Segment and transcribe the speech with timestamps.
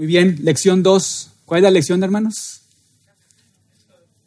[0.00, 1.30] Muy bien, lección 2.
[1.44, 2.62] ¿Cuál es la lección, hermanos?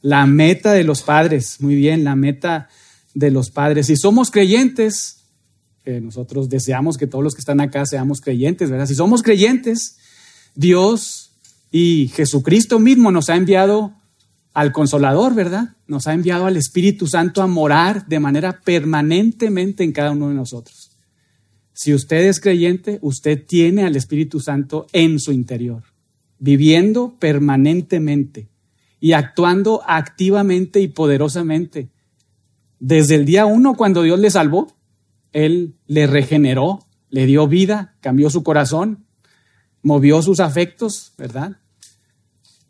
[0.04, 1.56] La meta de los padres.
[1.62, 2.70] Muy bien, la meta
[3.16, 3.88] de los padres.
[3.88, 5.18] Si somos creyentes,
[5.84, 8.86] nosotros deseamos que todos los que están acá seamos creyentes, ¿verdad?
[8.86, 9.98] Si somos creyentes,
[10.54, 11.32] Dios
[11.72, 13.96] y Jesucristo mismo nos ha enviado
[14.54, 15.70] al Consolador, ¿verdad?
[15.88, 20.36] Nos ha enviado al Espíritu Santo a morar de manera permanentemente en cada uno de
[20.36, 20.83] nosotros.
[21.74, 25.84] Si usted es creyente, usted tiene al Espíritu Santo en su interior,
[26.40, 28.48] viviendo permanentemente
[29.00, 31.90] y actuando activamente y poderosamente.
[32.80, 34.72] Desde el día uno, cuando Dios le salvó,
[35.34, 39.00] Él le regeneró, le dio vida, cambió su corazón,
[39.82, 41.58] movió sus afectos, ¿verdad?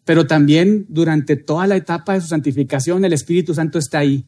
[0.05, 4.25] Pero también durante toda la etapa de su santificación, el Espíritu Santo está ahí.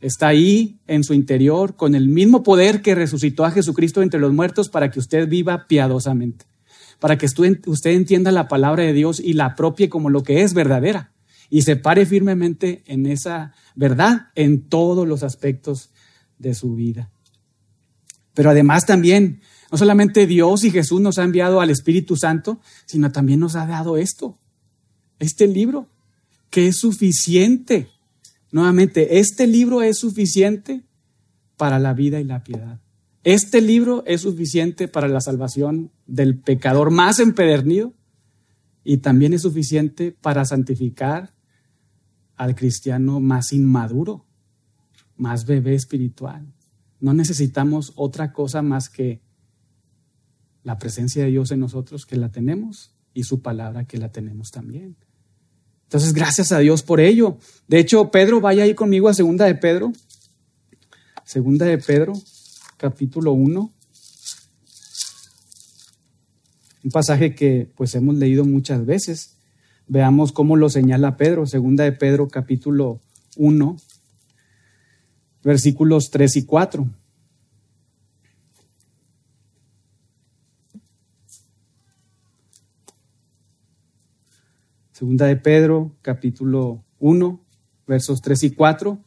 [0.00, 4.32] Está ahí en su interior con el mismo poder que resucitó a Jesucristo entre los
[4.32, 6.44] muertos para que usted viva piadosamente,
[6.98, 10.52] para que usted entienda la palabra de Dios y la apropie como lo que es
[10.52, 11.12] verdadera
[11.50, 15.90] y se pare firmemente en esa verdad en todos los aspectos
[16.38, 17.10] de su vida.
[18.34, 19.40] Pero además también,
[19.70, 23.66] no solamente Dios y Jesús nos ha enviado al Espíritu Santo, sino también nos ha
[23.66, 24.36] dado esto,
[25.18, 25.88] este libro,
[26.50, 27.88] que es suficiente.
[28.56, 30.82] Nuevamente, este libro es suficiente
[31.58, 32.80] para la vida y la piedad.
[33.22, 37.92] Este libro es suficiente para la salvación del pecador más empedernido
[38.82, 41.34] y también es suficiente para santificar
[42.34, 44.24] al cristiano más inmaduro,
[45.18, 46.50] más bebé espiritual.
[46.98, 49.20] No necesitamos otra cosa más que
[50.62, 54.50] la presencia de Dios en nosotros que la tenemos y su palabra que la tenemos
[54.50, 54.96] también.
[55.86, 57.38] Entonces, gracias a Dios por ello.
[57.68, 59.92] De hecho, Pedro, vaya ahí conmigo a Segunda de Pedro.
[61.24, 62.12] Segunda de Pedro,
[62.76, 63.72] capítulo 1.
[66.84, 69.36] Un pasaje que pues hemos leído muchas veces.
[69.88, 71.46] Veamos cómo lo señala Pedro.
[71.46, 73.00] Segunda de Pedro, capítulo
[73.36, 73.76] 1,
[75.44, 76.86] versículos 3 y 4.
[84.96, 87.38] Segunda de Pedro, capítulo 1,
[87.86, 88.98] versos 3 y 4,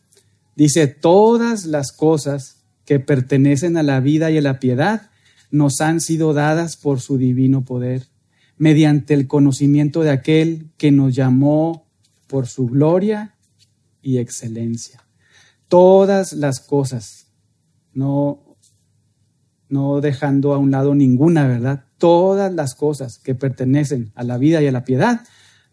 [0.56, 5.10] dice, todas las cosas que pertenecen a la vida y a la piedad
[5.50, 8.04] nos han sido dadas por su divino poder,
[8.60, 11.88] mediante el conocimiento de aquel que nos llamó
[12.28, 13.34] por su gloria
[14.04, 15.04] y excelencia.
[15.70, 17.26] Todas las cosas,
[17.96, 18.44] no,
[19.70, 21.86] no dejando a un lado ninguna, ¿verdad?
[21.98, 25.22] Todas las cosas que pertenecen a la vida y a la piedad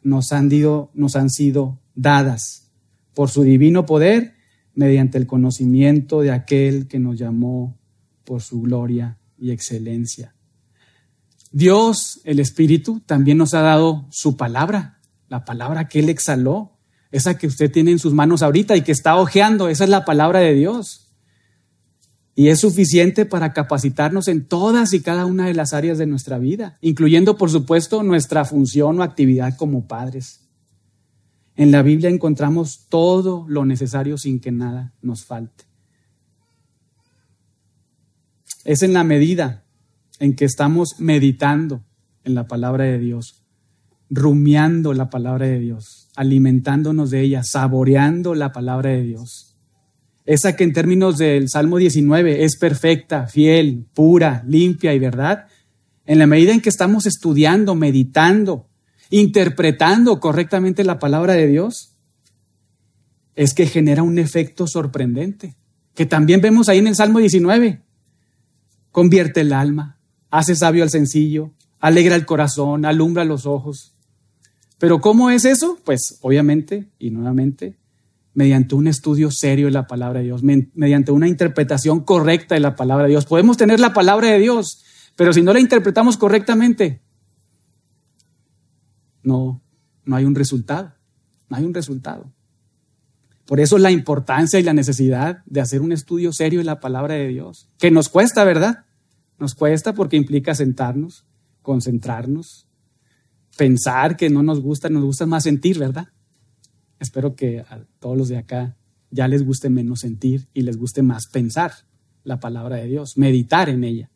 [0.07, 0.49] nos han,
[0.95, 2.71] nos han sido dadas
[3.13, 4.35] por su divino poder
[4.73, 7.77] mediante el conocimiento de aquel que nos llamó
[8.25, 10.33] por su gloria y excelencia.
[11.51, 16.79] Dios, el Espíritu, también nos ha dado su palabra, la palabra que Él exhaló,
[17.11, 20.05] esa que usted tiene en sus manos ahorita y que está hojeando, esa es la
[20.05, 21.06] palabra de Dios.
[22.39, 26.39] Y es suficiente para capacitarnos en todas y cada una de las áreas de nuestra
[26.39, 30.43] vida, incluyendo, por supuesto, nuestra función o actividad como padres.
[31.57, 35.65] En la Biblia encontramos todo lo necesario sin que nada nos falte.
[38.67, 39.65] Es en la medida
[40.19, 41.83] en que estamos meditando
[42.25, 43.43] en la palabra de Dios,
[44.11, 49.56] rumiando la palabra de Dios, alimentándonos de ella, saboreando la palabra de Dios,
[50.27, 55.47] esa que en términos del Salmo 19 es perfecta, fiel, pura, limpia y verdad,
[56.05, 58.67] en la medida en que estamos estudiando, meditando,
[59.11, 61.91] interpretando correctamente la palabra de Dios,
[63.37, 65.55] es que genera un efecto sorprendente,
[65.95, 67.81] que también vemos ahí en el Salmo 19.
[68.91, 69.97] Convierte el alma,
[70.31, 71.51] hace sabio al sencillo,
[71.81, 73.93] alegra el corazón, alumbra los ojos.
[74.79, 75.79] Pero ¿cómo es eso?
[75.85, 77.75] Pues obviamente y nuevamente
[78.37, 82.77] mediante un estudio serio de la palabra de Dios, mediante una interpretación correcta de la
[82.77, 83.25] palabra de Dios.
[83.25, 84.85] Podemos tener la palabra de Dios,
[85.17, 87.01] pero si no la interpretamos correctamente,
[89.23, 89.63] no,
[90.05, 90.93] no hay un resultado,
[91.49, 92.31] no hay un resultado.
[93.47, 97.15] Por eso la importancia y la necesidad de hacer un estudio serio de la palabra
[97.15, 98.85] de Dios, que nos cuesta, ¿verdad?
[99.39, 101.25] Nos cuesta porque implica sentarnos,
[101.63, 102.67] concentrarnos,
[103.57, 106.09] pensar que no nos gusta, nos gusta más sentir, ¿verdad?
[107.01, 108.77] Espero que a todos los de acá
[109.11, 111.73] ya les guste menos sentir y les guste más pensar
[112.25, 114.11] la palabra de Dios, meditar en ella.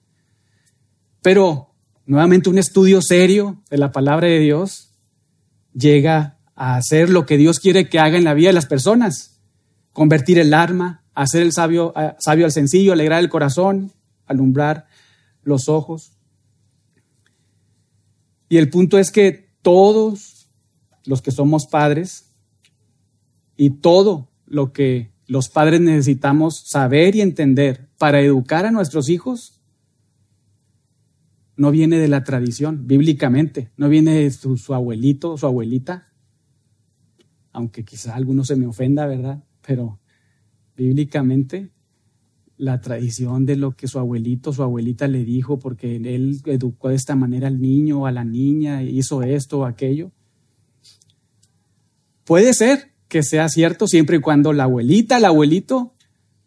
[1.23, 1.75] Pero
[2.07, 4.91] nuevamente un estudio serio de la palabra de Dios
[5.75, 9.41] llega a hacer lo que Dios quiere que haga en la vida de las personas,
[9.93, 13.93] convertir el arma, hacer el sabio, sabio al sencillo, alegrar el corazón,
[14.27, 14.87] alumbrar
[15.43, 16.13] los ojos.
[18.49, 20.49] Y el punto es que todos
[21.05, 22.30] los que somos padres
[23.61, 29.61] y todo lo que los padres necesitamos saber y entender para educar a nuestros hijos
[31.57, 36.09] no viene de la tradición, bíblicamente, no viene de su, abuelito su abuelita,
[37.53, 39.45] aunque quizá alguno se me ofenda, ¿verdad?
[39.61, 40.01] Pero
[40.75, 41.71] bíblicamente
[42.57, 46.95] la tradición de lo que su abuelito, su abuelita le dijo, porque él educó de
[46.95, 50.13] esta manera al niño a la niña, hizo esto o aquello.
[52.25, 55.93] Puede ser que sea cierto siempre y cuando la abuelita, el abuelito,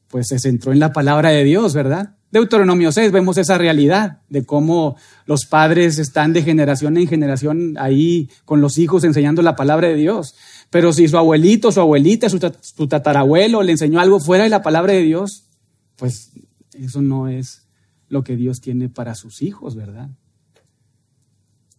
[0.07, 2.15] pues se centró en la palabra de Dios, ¿verdad?
[2.31, 4.95] Deuteronomio 6 vemos esa realidad de cómo
[5.27, 9.95] los padres están de generación en generación ahí con los hijos enseñando la palabra de
[9.95, 10.33] Dios.
[10.71, 14.93] Pero si su abuelito, su abuelita, su tatarabuelo le enseñó algo fuera de la palabra
[14.93, 15.43] de Dios,
[15.95, 16.31] pues
[16.73, 17.67] eso no es
[18.09, 20.09] lo que Dios tiene para sus hijos, ¿verdad?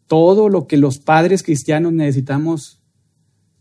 [0.06, 2.78] Todo lo que los padres cristianos necesitamos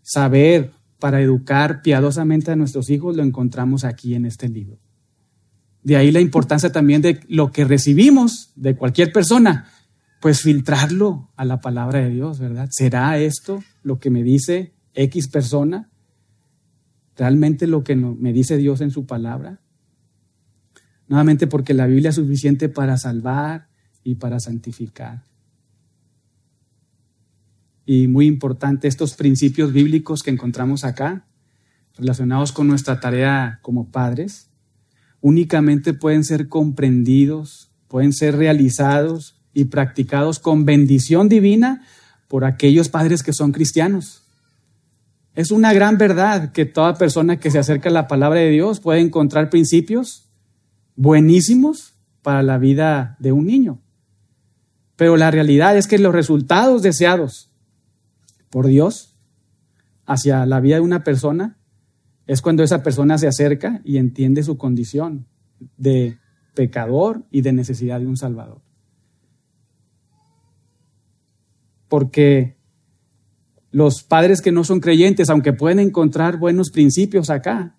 [0.03, 0.73] saber
[1.03, 4.79] para educar piadosamente a nuestros hijos lo encontramos aquí en este libro.
[5.83, 9.67] De ahí la importancia también de lo que recibimos de cualquier persona,
[10.21, 12.69] pues filtrarlo a la palabra de Dios, ¿verdad?
[12.71, 15.89] ¿Será esto lo que me dice X persona?
[17.17, 19.59] ¿Realmente lo que me dice Dios en su palabra?
[21.09, 23.67] Nuevamente porque la Biblia es suficiente para salvar
[24.05, 25.25] y para santificar.
[27.85, 31.25] Y muy importante, estos principios bíblicos que encontramos acá,
[31.97, 34.47] relacionados con nuestra tarea como padres,
[35.21, 41.85] únicamente pueden ser comprendidos, pueden ser realizados y practicados con bendición divina
[42.27, 44.23] por aquellos padres que son cristianos.
[45.35, 48.79] Es una gran verdad que toda persona que se acerca a la palabra de Dios
[48.79, 50.25] puede encontrar principios
[50.95, 53.79] buenísimos para la vida de un niño.
[54.95, 57.49] Pero la realidad es que los resultados deseados
[58.53, 59.15] por Dios
[60.05, 61.57] hacia la vida de una persona
[62.27, 65.25] es cuando esa persona se acerca y entiende su condición
[65.75, 66.19] de
[66.53, 68.61] pecador y de necesidad de un Salvador.
[71.89, 72.55] Porque
[73.71, 77.75] los padres que no son creyentes, aunque pueden encontrar buenos principios acá,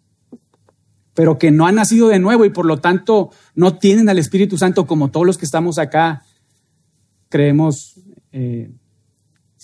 [1.14, 4.58] pero que no han nacido de nuevo y por lo tanto no tienen al Espíritu
[4.58, 6.24] Santo como todos los que estamos acá,
[7.28, 8.00] creemos,
[8.32, 8.72] eh,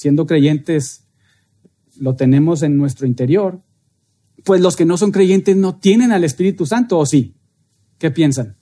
[0.01, 1.05] siendo creyentes,
[1.99, 3.61] lo tenemos en nuestro interior,
[4.45, 7.35] pues los que no son creyentes no tienen al Espíritu Santo, ¿o sí?
[7.99, 8.57] ¿Qué piensan?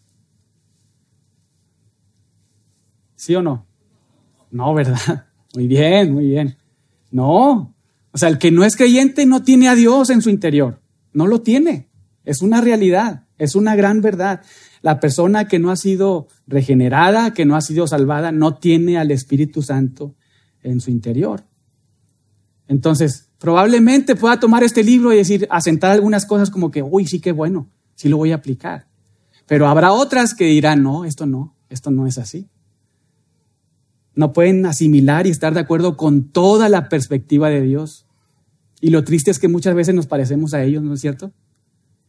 [3.14, 3.68] ¿Sí o no?
[4.50, 5.26] No, ¿verdad?
[5.54, 6.56] Muy bien, muy bien.
[7.12, 7.72] No.
[8.10, 10.80] O sea, el que no es creyente no tiene a Dios en su interior.
[11.12, 11.88] No lo tiene.
[12.24, 14.42] Es una realidad, es una gran verdad.
[14.82, 19.12] La persona que no ha sido regenerada, que no ha sido salvada, no tiene al
[19.12, 20.16] Espíritu Santo
[20.68, 21.42] en su interior.
[22.68, 27.20] Entonces, probablemente pueda tomar este libro y decir, asentar algunas cosas como que, uy, sí
[27.20, 28.86] que bueno, sí lo voy a aplicar.
[29.46, 32.48] Pero habrá otras que dirán, no, esto no, esto no es así.
[34.14, 38.06] No pueden asimilar y estar de acuerdo con toda la perspectiva de Dios.
[38.80, 41.32] Y lo triste es que muchas veces nos parecemos a ellos, ¿no es cierto?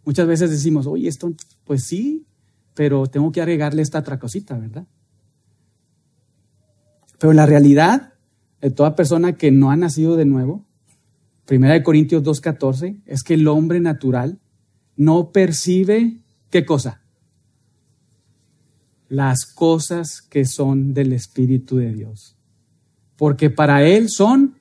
[0.06, 1.32] Muchas veces decimos, oye, esto,
[1.66, 2.26] pues sí,
[2.74, 4.86] pero tengo que agregarle esta otra cosita, ¿verdad?
[7.20, 8.14] Pero la realidad
[8.62, 10.66] de toda persona que no ha nacido de nuevo
[11.50, 14.38] Primera de Corintios 2.14 es que el hombre natural
[14.96, 16.20] no percibe
[16.52, 17.02] qué cosa?
[19.08, 22.36] Las cosas que son del Espíritu de Dios.
[23.18, 24.60] Porque para él son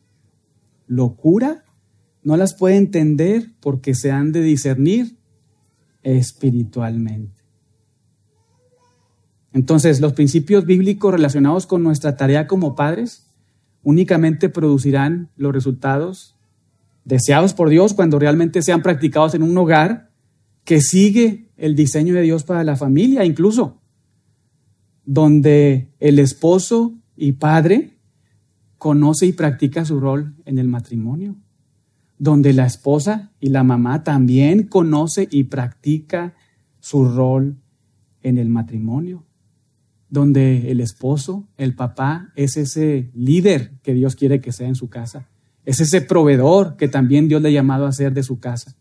[0.86, 1.62] locura,
[2.22, 5.18] no las puede entender porque se han de discernir
[6.02, 7.42] espiritualmente.
[9.52, 13.27] Entonces, los principios bíblicos relacionados con nuestra tarea como padres
[13.88, 16.36] únicamente producirán los resultados
[17.06, 20.10] deseados por Dios cuando realmente sean practicados en un hogar
[20.64, 23.80] que sigue el diseño de Dios para la familia, incluso
[25.06, 27.94] donde el esposo y padre
[28.76, 31.36] conoce y practica su rol en el matrimonio,
[32.18, 36.34] donde la esposa y la mamá también conoce y practica
[36.78, 37.56] su rol
[38.22, 39.24] en el matrimonio,
[40.10, 44.88] donde el esposo, el papá, es ese líder que Dios quiere que sea en su
[44.88, 45.28] casa
[45.68, 48.74] es ese proveedor que también Dios le ha llamado a ser de su casa.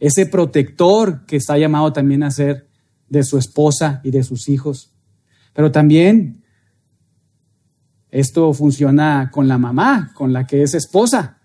[0.00, 2.66] Ese protector que está llamado también a ser
[3.08, 4.90] de su esposa y de sus hijos.
[5.52, 6.42] Pero también
[8.10, 11.38] esto funciona con la mamá, con la que es esposa,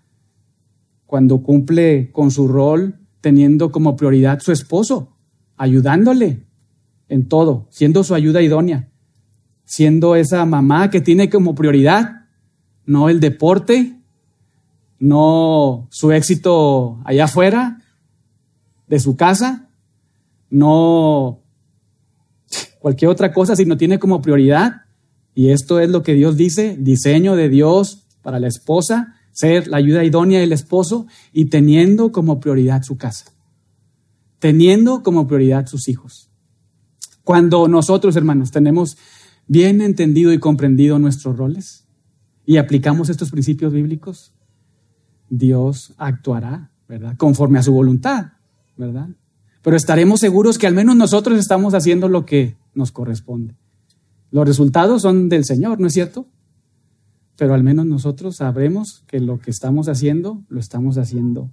[1.06, 5.16] cuando cumple con su rol teniendo como prioridad su esposo,
[5.56, 6.48] ayudándole
[7.08, 8.89] en todo, siendo su ayuda idónea,
[9.70, 12.22] siendo esa mamá que tiene como prioridad
[12.86, 14.00] no el deporte,
[14.98, 17.80] no su éxito allá afuera
[18.88, 19.68] de su casa,
[20.50, 21.38] no
[22.80, 24.86] cualquier otra cosa, sino tiene como prioridad,
[25.36, 29.76] y esto es lo que Dios dice, diseño de Dios para la esposa, ser la
[29.76, 33.26] ayuda idónea del esposo y teniendo como prioridad su casa,
[34.40, 36.28] teniendo como prioridad sus hijos.
[37.22, 38.96] Cuando nosotros, hermanos, tenemos
[39.50, 41.84] bien entendido y comprendido nuestros roles
[42.46, 44.32] y aplicamos estos principios bíblicos,
[45.28, 47.16] Dios actuará, ¿verdad?
[47.16, 48.34] Conforme a su voluntad,
[48.76, 49.08] ¿verdad?
[49.62, 53.56] Pero estaremos seguros que al menos nosotros estamos haciendo lo que nos corresponde.
[54.30, 56.28] Los resultados son del Señor, ¿no es cierto?
[57.34, 61.50] Pero al menos nosotros sabremos que lo que estamos haciendo, lo estamos haciendo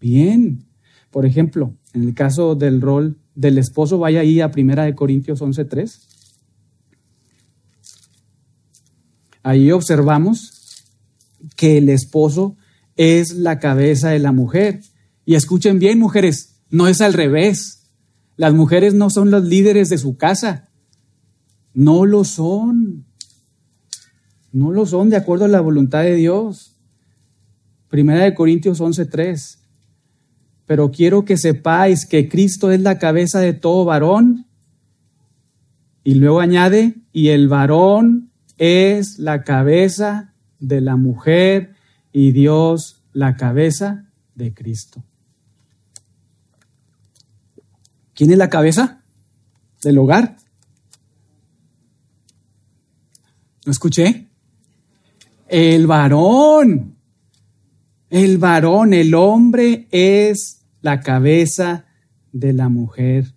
[0.00, 0.64] bien.
[1.12, 5.40] Por ejemplo, en el caso del rol del esposo, vaya ahí a Primera de Corintios
[5.40, 6.19] 11.3.
[9.42, 10.84] Ahí observamos
[11.56, 12.56] que el esposo
[12.96, 14.80] es la cabeza de la mujer.
[15.24, 17.88] Y escuchen bien, mujeres, no es al revés.
[18.36, 20.68] Las mujeres no son los líderes de su casa.
[21.72, 23.04] No lo son.
[24.52, 26.76] No lo son de acuerdo a la voluntad de Dios.
[27.88, 29.58] Primera de Corintios 11:3.
[30.66, 34.46] Pero quiero que sepáis que Cristo es la cabeza de todo varón.
[36.04, 38.29] Y luego añade, y el varón
[38.60, 41.74] es la cabeza de la mujer
[42.12, 45.02] y Dios la cabeza de Cristo.
[48.14, 49.02] ¿Quién es la cabeza
[49.82, 50.36] del hogar?
[53.64, 54.28] ¿No escuché?
[55.48, 56.98] El varón.
[58.10, 61.86] El varón, el hombre es la cabeza
[62.30, 63.32] de la mujer.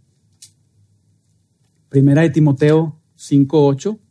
[1.87, 4.02] Primera de Timoteo 5:8.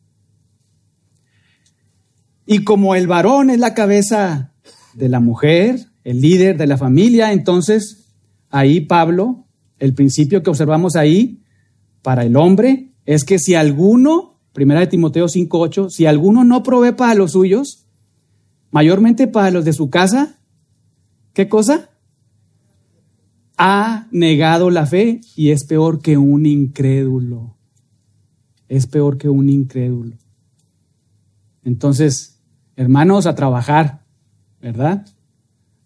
[2.47, 4.53] Y como el varón es la cabeza
[4.95, 8.09] de la mujer, el líder de la familia, entonces
[8.51, 9.43] ahí Pablo
[9.83, 11.43] el principio que observamos ahí
[12.03, 16.93] para el hombre es que si alguno, primera de Timoteo 5:8, si alguno no provee
[16.93, 17.85] para los suyos,
[18.71, 20.39] mayormente para los de su casa,
[21.33, 21.91] ¿qué cosa?
[23.57, 27.57] Ha negado la fe y es peor que un incrédulo.
[28.69, 30.17] Es peor que un incrédulo.
[31.65, 32.32] Entonces,
[32.77, 34.03] hermanos, a trabajar,
[34.61, 35.07] ¿verdad?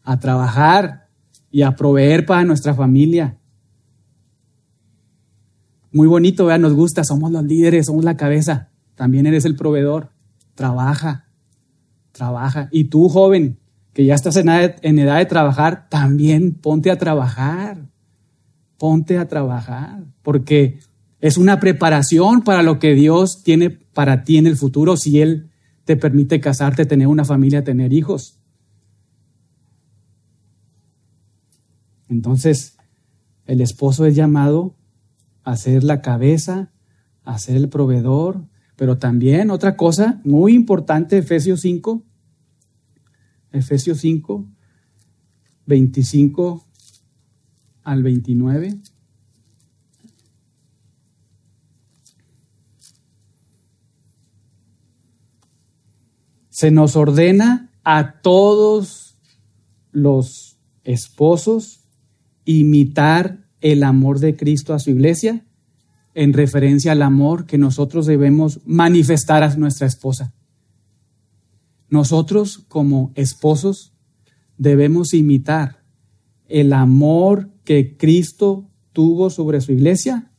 [0.02, 1.08] A trabajar
[1.50, 3.36] y a proveer para nuestra familia
[5.96, 8.68] muy bonito, vea, nos gusta, somos los líderes, somos la cabeza.
[8.96, 10.10] También eres el proveedor.
[10.54, 11.24] Trabaja,
[12.12, 12.68] trabaja.
[12.70, 13.58] Y tú, joven,
[13.94, 17.86] que ya estás en edad de trabajar, también ponte a trabajar.
[18.76, 20.04] Ponte a trabajar.
[20.22, 20.80] Porque
[21.22, 25.48] es una preparación para lo que Dios tiene para ti en el futuro si Él
[25.86, 28.36] te permite casarte, tener una familia, tener hijos.
[32.08, 32.76] Entonces,
[33.46, 34.74] el esposo es llamado
[35.44, 36.72] a ser la cabeza,
[37.22, 42.02] a ser el proveedor, pero también otra cosa muy importante, Efesios 5,
[43.52, 44.44] Efesios 5,
[45.66, 46.66] 25
[47.84, 48.80] al 29.
[56.56, 59.18] Se nos ordena a todos
[59.92, 61.84] los esposos
[62.46, 65.44] imitar el amor de Cristo a su iglesia
[66.14, 70.32] en referencia al amor que nosotros debemos manifestar a nuestra esposa.
[71.90, 73.92] Nosotros como esposos
[74.56, 75.82] debemos imitar
[76.48, 80.32] el amor que Cristo tuvo sobre su iglesia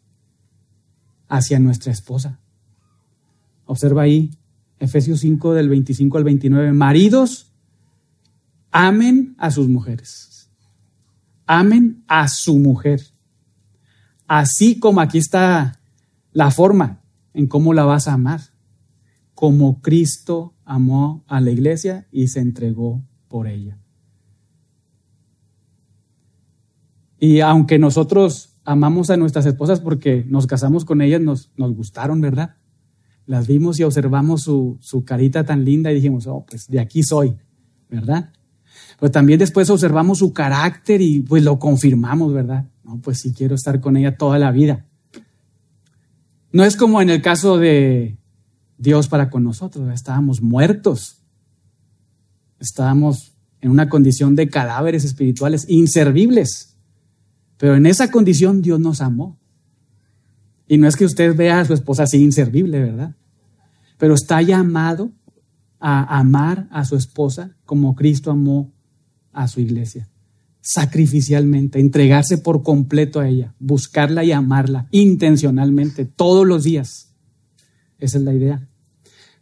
[1.27, 2.39] hacia nuestra esposa.
[3.65, 4.31] Observa ahí
[4.79, 6.73] Efesios 5 del 25 al 29.
[6.73, 7.51] Maridos,
[8.71, 10.49] amen a sus mujeres.
[11.45, 13.01] Amen a su mujer.
[14.27, 15.79] Así como aquí está
[16.33, 17.01] la forma
[17.33, 18.41] en cómo la vas a amar.
[19.33, 23.79] Como Cristo amó a la iglesia y se entregó por ella.
[27.19, 32.19] Y aunque nosotros amamos a nuestras esposas porque nos casamos con ellas, nos, nos gustaron,
[32.21, 32.55] ¿verdad?
[33.27, 37.03] Las vimos y observamos su, su carita tan linda y dijimos, oh, pues de aquí
[37.03, 37.35] soy,
[37.89, 38.31] ¿verdad?
[38.99, 42.65] Pero también después observamos su carácter y pues lo confirmamos, ¿verdad?
[42.83, 44.85] No, pues sí quiero estar con ella toda la vida.
[46.51, 48.17] No es como en el caso de
[48.77, 51.17] Dios para con nosotros, estábamos muertos.
[52.59, 56.75] Estábamos en una condición de cadáveres espirituales inservibles.
[57.57, 59.37] Pero en esa condición Dios nos amó.
[60.67, 63.15] Y no es que usted vea a su esposa así inservible, ¿verdad?
[63.97, 65.11] Pero está llamado
[65.79, 68.73] a amar a su esposa como Cristo amó
[69.31, 70.09] a su iglesia,
[70.61, 77.13] sacrificialmente, entregarse por completo a ella, buscarla y amarla intencionalmente todos los días.
[77.99, 78.67] Esa es la idea.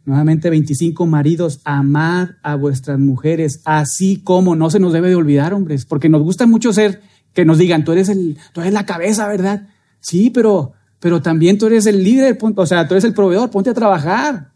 [0.04, 5.52] Nuevamente 25 maridos, amad a vuestras mujeres, así como no se nos debe de olvidar,
[5.52, 7.00] hombres, porque nos gusta mucho ser
[7.32, 9.68] que nos digan, tú eres el tú eres la cabeza, ¿verdad?
[10.00, 10.74] Sí, pero
[11.06, 14.50] pero también tú eres el líder, o sea, tú eres el proveedor, ponte a trabajar.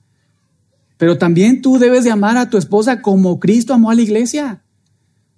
[0.97, 4.65] Pero también tú debes de amar a tu esposa como Cristo amó a la iglesia.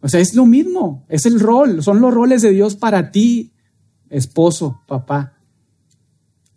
[0.00, 3.52] O sea, es lo mismo, es el rol, son los roles de Dios para ti,
[4.08, 5.34] esposo, papá,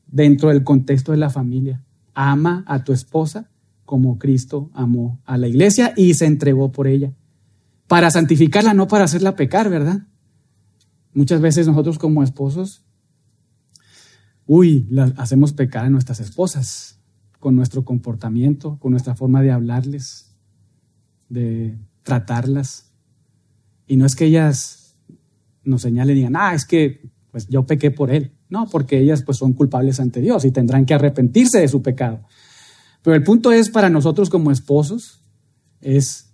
[0.08, 1.82] dentro del contexto de la familia
[2.14, 3.50] ama a tu esposa
[3.84, 7.12] como Cristo amó a la iglesia y se entregó por ella.
[7.88, 10.04] Para santificarla, no para hacerla pecar, ¿verdad?
[11.14, 12.85] Muchas veces nosotros como esposos,
[14.48, 14.88] uy,
[15.18, 17.00] hacemos pecar a nuestras esposas
[17.40, 20.32] con nuestro comportamiento, con nuestra forma de hablarles,
[21.30, 22.92] de tratarlas.
[23.88, 24.96] Y no es que ellas
[25.64, 28.32] nos señalen y digan, ah, es que pues yo pequé por él.
[28.50, 32.24] No, porque ellas pues son culpables ante Dios y tendrán que arrepentirse de su pecado.
[33.02, 35.22] Pero el punto es para nosotros como esposos
[35.82, 36.32] es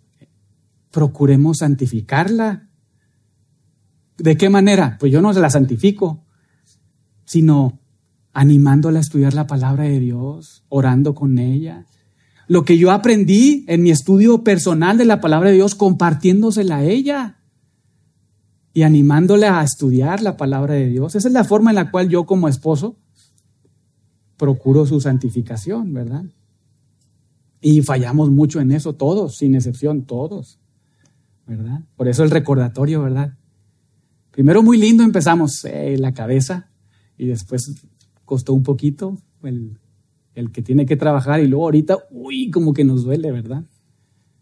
[0.91, 2.69] procuremos santificarla.
[4.17, 4.97] ¿De qué manera?
[4.99, 6.23] Pues yo no se la santifico,
[7.25, 7.80] sino
[8.33, 11.85] animándola a estudiar la palabra de Dios, orando con ella.
[12.47, 16.83] Lo que yo aprendí en mi estudio personal de la palabra de Dios, compartiéndosela a
[16.83, 17.37] ella
[18.73, 21.15] y animándole a estudiar la palabra de Dios.
[21.15, 22.95] Esa es la forma en la cual yo como esposo
[24.37, 26.25] procuro su santificación, ¿verdad?
[27.61, 30.59] Y fallamos mucho en eso, todos, sin excepción, todos,
[31.45, 31.81] ¿verdad?
[31.95, 33.37] Por eso el recordatorio, ¿verdad?
[34.31, 36.69] Primero muy lindo empezamos eh, la cabeza
[37.17, 37.83] y después
[38.31, 39.77] costó un poquito el,
[40.35, 43.65] el que tiene que trabajar y luego ahorita, uy, como que nos duele, ¿verdad?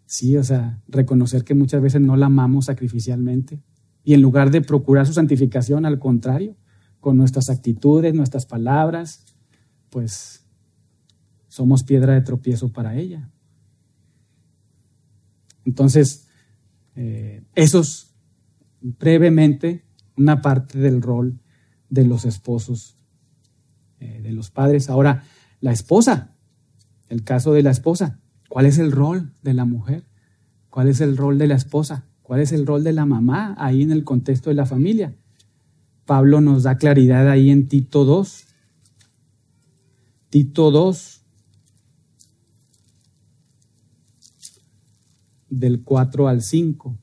[0.05, 3.63] Sí, o sea, reconocer que muchas veces no la amamos sacrificialmente
[4.03, 6.55] y en lugar de procurar su santificación, al contrario,
[6.99, 9.25] con nuestras actitudes, nuestras palabras,
[9.89, 10.45] pues
[11.47, 13.31] somos piedra de tropiezo para ella.
[15.65, 16.27] Entonces,
[16.95, 18.13] eh, eso es
[18.81, 19.83] brevemente
[20.15, 21.39] una parte del rol
[21.89, 22.98] de los esposos,
[23.99, 24.89] eh, de los padres.
[24.89, 25.23] Ahora,
[25.61, 26.35] la esposa,
[27.09, 30.05] el caso de la esposa, ¿cuál es el rol de la mujer?
[30.69, 32.05] ¿Cuál es el rol de la esposa?
[32.21, 35.15] ¿Cuál es el rol de la mamá ahí en el contexto de la familia?
[36.05, 38.45] Pablo nos da claridad ahí en Tito 2.
[40.29, 41.19] Tito 2,
[45.49, 46.97] del 4 al 5.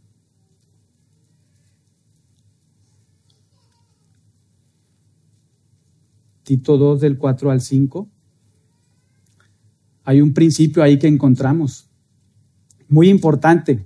[6.47, 8.09] Tito 2 del 4 al 5.
[10.05, 11.91] Hay un principio ahí que encontramos,
[12.89, 13.85] muy importante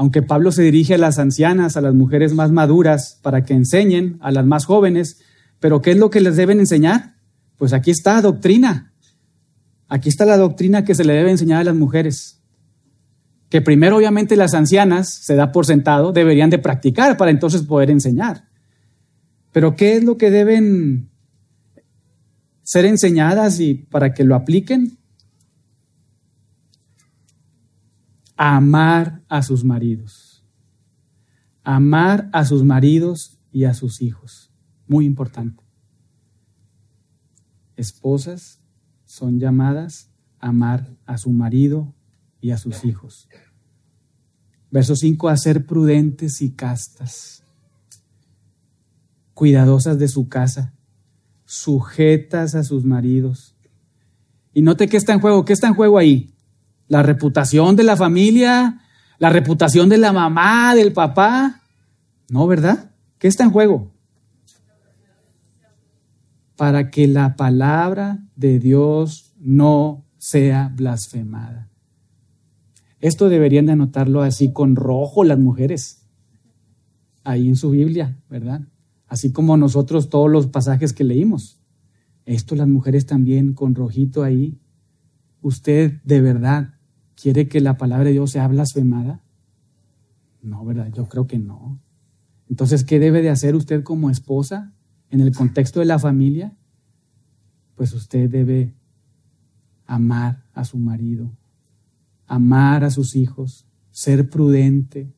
[0.00, 4.16] aunque Pablo se dirige a las ancianas, a las mujeres más maduras, para que enseñen
[4.22, 5.20] a las más jóvenes,
[5.58, 7.16] pero ¿qué es lo que les deben enseñar?
[7.58, 8.94] Pues aquí está doctrina.
[9.88, 12.40] Aquí está la doctrina que se le debe enseñar a las mujeres.
[13.50, 17.90] Que primero obviamente las ancianas, se da por sentado, deberían de practicar para entonces poder
[17.90, 18.44] enseñar.
[19.52, 21.09] Pero ¿qué es lo que deben
[22.70, 25.00] ser enseñadas y para que lo apliquen?
[28.42, 30.42] amar a sus maridos.
[31.62, 34.50] Amar a sus maridos y a sus hijos.
[34.86, 35.62] Muy importante.
[37.76, 38.60] Esposas
[39.04, 41.94] son llamadas a amar a su marido
[42.40, 43.28] y a sus hijos.
[44.70, 47.44] Verso 5, a ser prudentes y castas,
[49.34, 50.72] cuidadosas de su casa,
[51.50, 53.56] sujetas a sus maridos.
[54.54, 56.32] Y note qué está en juego, qué está en juego ahí
[56.86, 58.80] la reputación de la familia,
[59.18, 61.62] la reputación de la mamá, del papá.
[62.28, 62.90] No, ¿verdad?
[63.18, 63.92] ¿Qué está en juego?
[66.56, 71.68] Para que la palabra de Dios no sea blasfemada.
[73.00, 76.02] Esto deberían de anotarlo así con rojo las mujeres,
[77.22, 78.62] ahí en su Biblia, ¿verdad?
[79.10, 81.58] Así como nosotros todos los pasajes que leímos.
[82.24, 84.58] Esto las mujeres también con rojito ahí.
[85.42, 86.80] Usted de verdad
[87.20, 89.22] ¿Quiere que la palabra de Dios sea blasfemada?
[90.40, 90.90] No, ¿verdad?
[90.94, 91.78] Yo creo que no.
[92.48, 94.72] Entonces, ¿qué debe de hacer usted como esposa
[95.10, 96.56] en el contexto de la familia?
[97.74, 98.74] Pues usted debe
[99.84, 101.30] amar a su marido,
[102.26, 105.12] amar a sus hijos, ser prudente,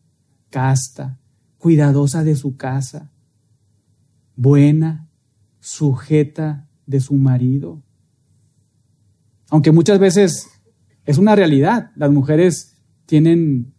[0.51, 1.21] casta,
[1.57, 3.12] cuidadosa de su casa,
[4.37, 5.09] buena,
[5.61, 7.83] sujeta de su marido.
[9.51, 10.49] Aunque muchas veces
[11.05, 11.91] Es una realidad.
[11.97, 13.75] Las mujeres tienen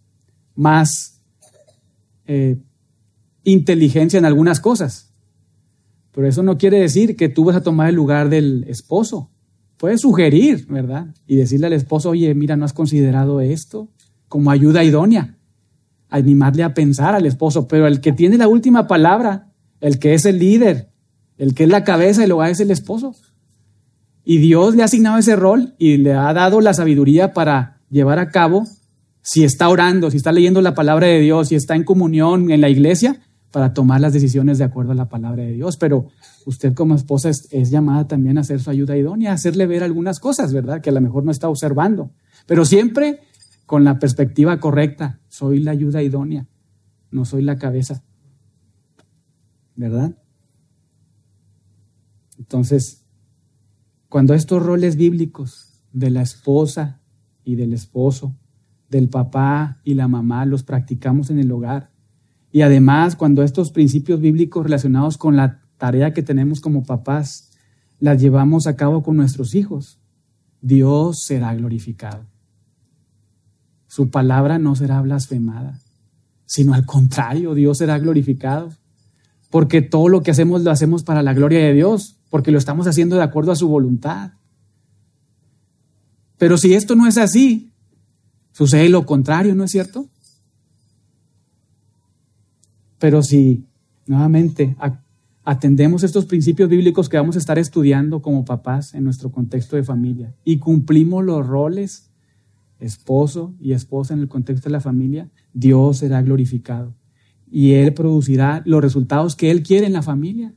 [0.56, 1.22] más
[2.28, 2.58] eh,
[3.44, 5.14] inteligencia en algunas cosas.
[6.12, 9.32] Pero eso no quiere decir que tú vas a tomar el lugar del esposo.
[9.78, 11.08] Puedes sugerir, ¿verdad?
[11.26, 13.90] Y decirle al esposo, oye, mira, ¿no has considerado esto?
[14.28, 15.38] Como ayuda idónea.
[16.10, 17.68] Animarle a pensar al esposo.
[17.68, 19.53] Pero el que tiene la última palabra,
[19.84, 20.90] el que es el líder,
[21.38, 23.16] el que es la cabeza y lo va es el esposo.
[24.24, 28.18] Y Dios le ha asignado ese rol y le ha dado la sabiduría para llevar
[28.18, 28.66] a cabo,
[29.22, 32.62] si está orando, si está leyendo la palabra de Dios, si está en comunión en
[32.62, 33.20] la iglesia,
[33.52, 35.76] para tomar las decisiones de acuerdo a la palabra de Dios.
[35.76, 36.08] Pero
[36.46, 40.22] usted como esposa es, llamada también a hacer su ayuda idónea, a hacerle ver algunas
[40.22, 40.80] cosas, ¿verdad?
[40.80, 42.10] Que a lo mejor no está observando.
[42.48, 43.20] Pero siempre
[43.66, 45.20] con la perspectiva correcta.
[45.28, 46.48] Soy la ayuda idónea,
[47.12, 48.02] no soy la cabeza.
[49.76, 50.18] ¿Verdad?
[52.38, 53.04] Entonces,
[54.10, 57.02] cuando estos roles bíblicos de la esposa
[57.44, 58.36] y del esposo,
[58.90, 61.92] del papá y la mamá los practicamos en el hogar,
[62.52, 67.50] y además cuando estos principios bíblicos relacionados con la tarea que tenemos como papás
[68.00, 70.00] las llevamos a cabo con nuestros hijos,
[70.62, 72.26] Dios será glorificado.
[73.88, 75.80] Su palabra no será blasfemada,
[76.46, 78.72] sino al contrario, Dios será glorificado.
[79.54, 82.88] Porque todo lo que hacemos lo hacemos para la gloria de Dios, porque lo estamos
[82.88, 84.32] haciendo de acuerdo a su voluntad.
[86.40, 87.72] Pero si esto no es así,
[88.52, 90.08] sucede lo contrario, ¿no es cierto?
[92.98, 93.68] Pero si
[94.08, 94.76] nuevamente
[95.44, 99.84] atendemos estos principios bíblicos que vamos a estar estudiando como papás en nuestro contexto de
[99.84, 102.10] familia y cumplimos los roles
[102.80, 106.96] esposo y esposa en el contexto de la familia, Dios será glorificado
[107.56, 110.56] y Él producirá los resultados que Él quiere en la familia.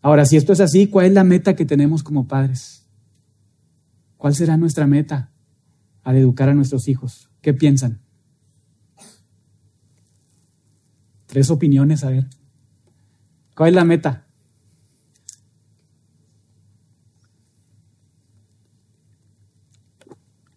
[0.00, 2.88] Ahora, si esto es así, ¿cuál es la meta que tenemos como padres?
[4.16, 5.30] ¿Cuál será nuestra meta
[6.02, 7.28] al educar a nuestros hijos?
[7.42, 8.00] ¿Qué piensan?
[11.26, 12.28] Tres opiniones, a ver.
[13.54, 14.26] ¿Cuál es la meta?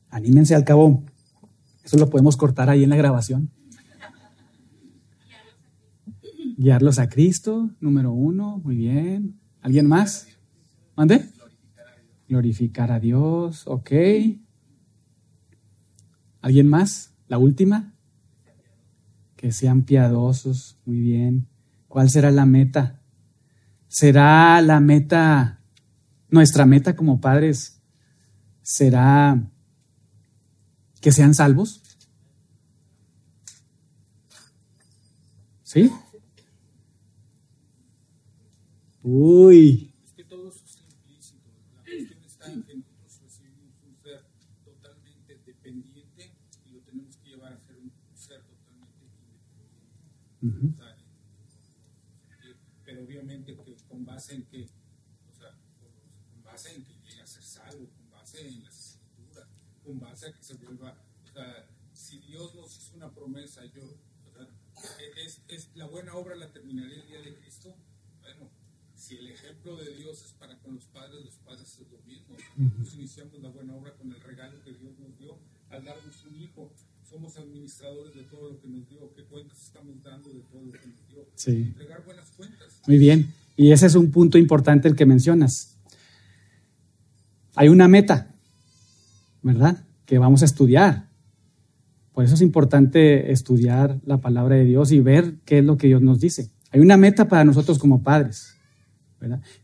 [0.10, 1.04] Anímense al cabo.
[1.84, 3.52] Eso lo podemos cortar ahí en la grabación.
[6.60, 9.40] Guiarlos a Cristo, número uno, muy bien.
[9.62, 10.28] ¿Alguien más?
[10.94, 11.30] ¿Mande?
[12.28, 13.92] Glorificar a Dios, ok.
[16.42, 17.14] ¿Alguien más?
[17.30, 17.94] ¿La última?
[19.38, 21.48] Que sean piadosos, muy bien.
[21.88, 23.00] ¿Cuál será la meta?
[23.88, 25.62] ¿Será la meta,
[26.28, 27.82] nuestra meta como padres?
[28.62, 29.50] ¿Será
[31.00, 31.82] que sean salvos?
[35.64, 35.90] ¿Sí?
[39.12, 39.92] Uy.
[40.06, 41.50] Es que todo eso es implícito.
[41.74, 44.24] La cuestión está en que nosotros recibimos un ser
[44.64, 46.32] totalmente dependiente
[46.64, 49.06] y lo tenemos que llevar a ser un ser totalmente
[50.40, 50.78] independiente.
[52.86, 54.70] Pero obviamente que con base en que,
[55.28, 55.58] o sea,
[56.32, 59.48] con base en que llegue a ser salvo, con base en las escrituras,
[59.84, 63.86] con base a que se vuelva, o sea, si Dios nos hizo una promesa, yo,
[63.86, 64.48] o sea,
[65.26, 67.76] es, es la buena obra la terminaré el día de Cristo,
[69.10, 72.36] si el ejemplo de Dios es para con los padres, los padres es lo mismo.
[72.56, 75.36] Nosotros iniciamos la buena obra con el regalo que Dios nos dio
[75.72, 76.72] al darnos un hijo.
[77.10, 79.12] Somos administradores de todo lo que nos dio.
[79.16, 81.26] ¿Qué cuentas estamos dando de todo lo que nos dio?
[81.34, 81.74] Sí.
[81.74, 82.68] Entregar buenas cuentas.
[82.86, 83.34] Muy bien.
[83.58, 85.76] Y ese es un punto importante el que mencionas.
[87.56, 88.32] Hay una meta,
[89.42, 89.88] ¿verdad?
[90.06, 91.10] Que vamos a estudiar.
[92.14, 95.88] Por eso es importante estudiar la palabra de Dios y ver qué es lo que
[95.88, 96.52] Dios nos dice.
[96.70, 98.59] Hay una meta para nosotros como padres.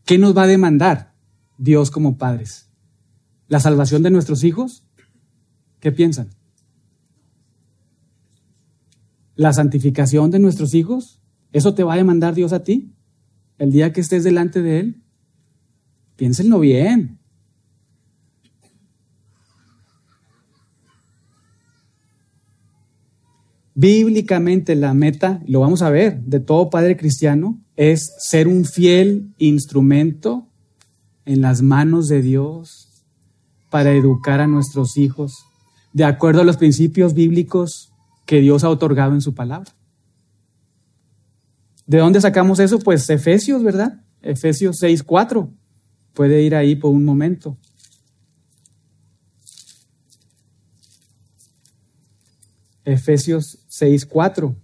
[0.05, 1.13] ¿Qué nos va a demandar
[1.57, 2.69] Dios como padres?
[3.47, 4.83] ¿La salvación de nuestros hijos?
[5.79, 6.29] ¿Qué piensan?
[9.35, 11.21] ¿La santificación de nuestros hijos?
[11.51, 12.93] ¿Eso te va a demandar Dios a ti?
[13.57, 15.03] El día que estés delante de Él.
[16.15, 17.19] Piénsenlo bien.
[23.77, 29.33] Bíblicamente la meta, lo vamos a ver, de todo padre cristiano es ser un fiel
[29.37, 30.47] instrumento
[31.25, 33.03] en las manos de Dios
[33.69, 35.45] para educar a nuestros hijos
[35.91, 37.91] de acuerdo a los principios bíblicos
[38.25, 39.71] que Dios ha otorgado en su palabra.
[41.85, 42.79] ¿De dónde sacamos eso?
[42.79, 44.01] Pues Efesios, ¿verdad?
[44.21, 45.49] Efesios 6.4.
[46.13, 47.57] Puede ir ahí por un momento.
[52.85, 54.55] Efesios 6.4.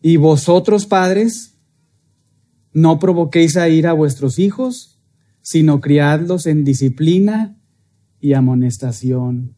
[0.00, 1.54] Y vosotros, padres,
[2.72, 4.98] no provoquéis a ir a vuestros hijos,
[5.42, 7.56] sino criadlos en disciplina
[8.20, 9.56] y amonestación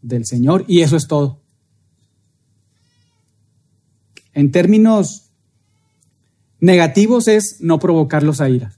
[0.00, 0.64] del Señor.
[0.66, 1.42] Y eso es todo.
[4.32, 5.30] En términos
[6.60, 8.76] negativos es no provocarlos a ira.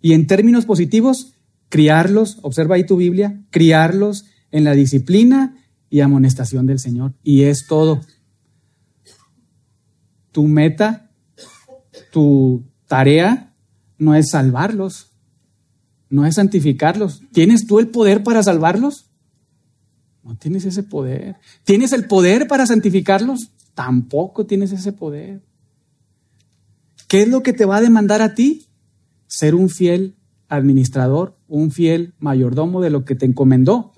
[0.00, 1.31] Y en términos positivos,
[1.72, 5.56] criarlos, observa ahí tu Biblia, criarlos en la disciplina
[5.88, 7.14] y amonestación del Señor.
[7.22, 8.02] Y es todo.
[10.32, 11.10] Tu meta,
[12.12, 13.54] tu tarea
[13.96, 15.12] no es salvarlos,
[16.10, 17.22] no es santificarlos.
[17.32, 19.06] ¿Tienes tú el poder para salvarlos?
[20.22, 21.36] No tienes ese poder.
[21.64, 23.50] ¿Tienes el poder para santificarlos?
[23.72, 25.40] Tampoco tienes ese poder.
[27.08, 28.66] ¿Qué es lo que te va a demandar a ti?
[29.26, 30.16] Ser un fiel
[30.52, 33.92] administrador, un fiel mayordomo de lo que te encomendó.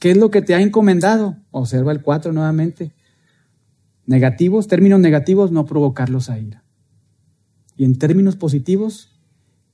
[0.00, 1.36] ¿Qué es lo que te ha encomendado?
[1.52, 2.92] Observa el 4 nuevamente.
[4.06, 6.64] Negativos, términos negativos, no provocarlos a ira.
[7.76, 9.20] Y en términos positivos,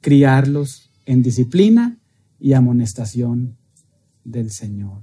[0.03, 1.97] criarlos en disciplina
[2.38, 3.57] y amonestación
[4.25, 5.03] del Señor.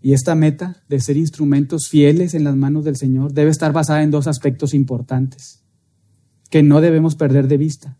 [0.00, 4.04] Y esta meta de ser instrumentos fieles en las manos del Señor debe estar basada
[4.04, 5.64] en dos aspectos importantes
[6.48, 7.98] que no debemos perder de vista.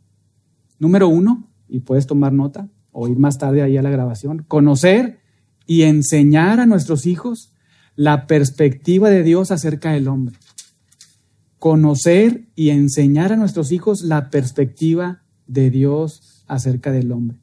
[0.79, 5.20] Número uno, y puedes tomar nota o ir más tarde ahí a la grabación, conocer
[5.66, 7.52] y enseñar a nuestros hijos
[7.94, 10.37] la perspectiva de Dios acerca del hombre
[11.59, 17.40] conocer y enseñar a nuestros hijos la perspectiva de Dios acerca del hombre.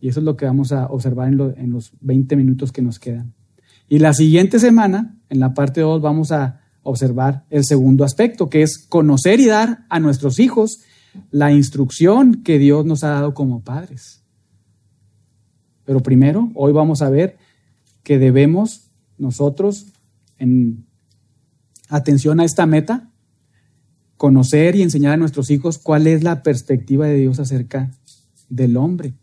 [0.00, 3.34] Y eso es lo que vamos a observar en, los 20 minutos que nos quedan.
[3.88, 8.62] Y la siguiente semana, en la parte 2, vamos a observar el segundo aspecto, que
[8.62, 10.80] es conocer y dar a nuestros hijos
[11.30, 14.22] la instrucción que Dios nos ha dado como padres.
[15.84, 17.36] Pero primero, hoy vamos a ver
[18.02, 19.86] que debemos nosotros,
[20.38, 20.84] en
[21.88, 23.10] atención a esta meta,
[24.16, 27.90] conocer y enseñar a nuestros hijos cuál es la perspectiva de Dios acerca
[28.48, 29.14] del hombre.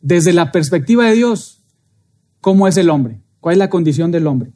[0.00, 1.62] Desde la perspectiva de Dios,
[2.40, 3.20] ¿cómo es el hombre?
[3.40, 4.52] ¿Cuál es la condición del hombre?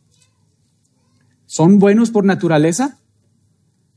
[1.47, 2.99] ¿Son buenos por naturaleza?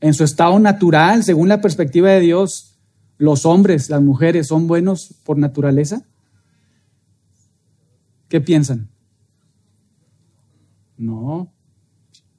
[0.00, 2.73] En su estado natural, según la perspectiva de Dios,
[3.16, 6.04] los hombres, las mujeres, ¿son buenos por naturaleza?
[8.28, 8.90] ¿Qué piensan?
[10.96, 11.52] No.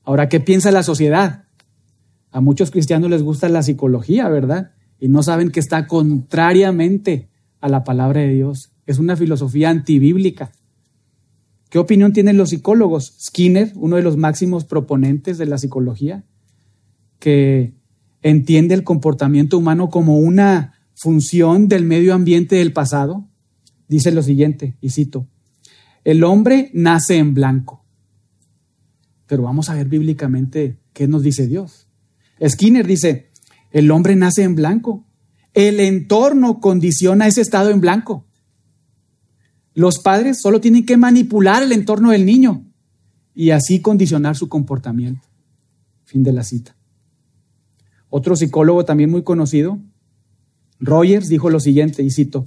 [0.04, 1.46] Ahora, ¿qué piensa la sociedad?
[2.32, 4.72] A muchos cristianos les gusta la psicología, ¿verdad?
[5.00, 7.30] Y no saben que está contrariamente
[7.62, 8.72] a la palabra de Dios.
[8.86, 10.52] Es una filosofía antibíblica.
[11.70, 13.16] ¿Qué opinión tienen los psicólogos?
[13.20, 16.24] Skinner, uno de los máximos proponentes de la psicología,
[17.20, 17.74] que
[18.26, 23.28] entiende el comportamiento humano como una función del medio ambiente del pasado,
[23.88, 25.28] dice lo siguiente, y cito,
[26.04, 27.86] el hombre nace en blanco.
[29.28, 31.86] Pero vamos a ver bíblicamente qué nos dice Dios.
[32.44, 33.30] Skinner dice,
[33.70, 35.06] el hombre nace en blanco.
[35.54, 38.26] El entorno condiciona ese estado en blanco.
[39.76, 42.66] Los padres solo tienen que manipular el entorno del niño
[43.36, 45.28] y así condicionar su comportamiento.
[46.06, 46.76] Fin de la cita.
[48.10, 49.80] Otro psicólogo también muy conocido,
[50.80, 52.46] Rogers, dijo lo siguiente, y cito,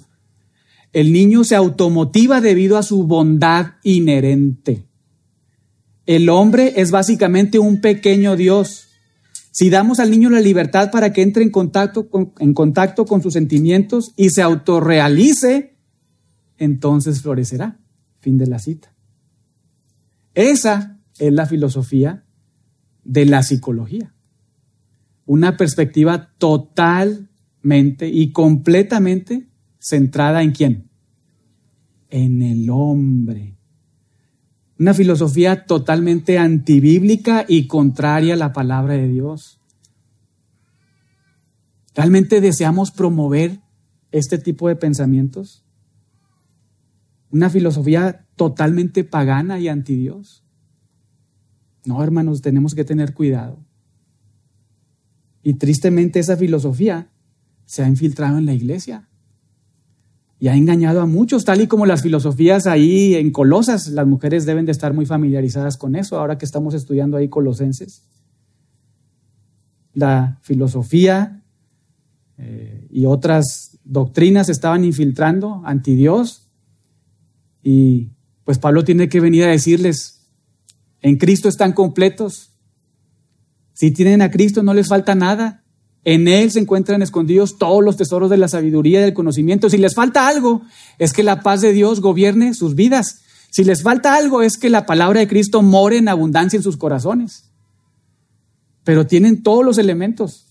[0.92, 4.86] el niño se automotiva debido a su bondad inherente.
[6.06, 8.88] El hombre es básicamente un pequeño Dios
[9.58, 14.30] si damos al niño la libertad para que entre en contacto con, sus sentimientos y
[14.30, 15.74] se autorrealice,
[16.58, 17.76] entonces florecerá.
[18.20, 18.94] Fin de la cita.
[20.34, 22.24] Esa es la filosofía
[23.02, 24.14] de la psicología.
[25.28, 29.46] Una perspectiva totalmente y completamente
[29.78, 30.88] centrada en quién?
[32.08, 33.58] En el hombre.
[34.78, 39.60] Una filosofía totalmente antibíblica y contraria a la palabra de Dios.
[41.94, 43.60] ¿Realmente deseamos promover
[44.10, 45.62] este tipo de pensamientos?
[47.30, 50.42] Una filosofía totalmente pagana y anti Dios.
[51.84, 53.67] No, hermanos, tenemos que tener cuidado.
[55.48, 57.08] Y tristemente esa filosofía
[57.64, 59.08] se ha infiltrado en la iglesia
[60.38, 63.88] y ha engañado a muchos, tal y como las filosofías ahí en Colosas.
[63.88, 68.02] Las mujeres deben de estar muy familiarizadas con eso, ahora que estamos estudiando ahí Colosenses.
[69.94, 71.42] La filosofía
[72.36, 76.46] eh, y otras doctrinas estaban infiltrando anti Dios
[77.62, 78.10] y
[78.44, 80.26] pues Pablo tiene que venir a decirles,
[81.00, 82.52] en Cristo están completos.
[83.78, 85.62] Si tienen a Cristo no les falta nada.
[86.02, 89.70] En Él se encuentran escondidos todos los tesoros de la sabiduría y del conocimiento.
[89.70, 90.62] Si les falta algo,
[90.98, 93.20] es que la paz de Dios gobierne sus vidas.
[93.50, 96.76] Si les falta algo, es que la palabra de Cristo more en abundancia en sus
[96.76, 97.44] corazones.
[98.82, 100.46] Pero tienen todos los elementos.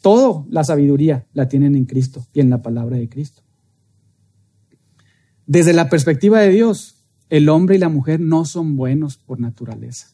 [0.00, 3.42] todo, la sabiduría, la tienen en Cristo y en la palabra de Cristo.
[5.48, 6.94] Desde la perspectiva de Dios,
[7.28, 10.11] el hombre y la mujer no son buenos por naturaleza.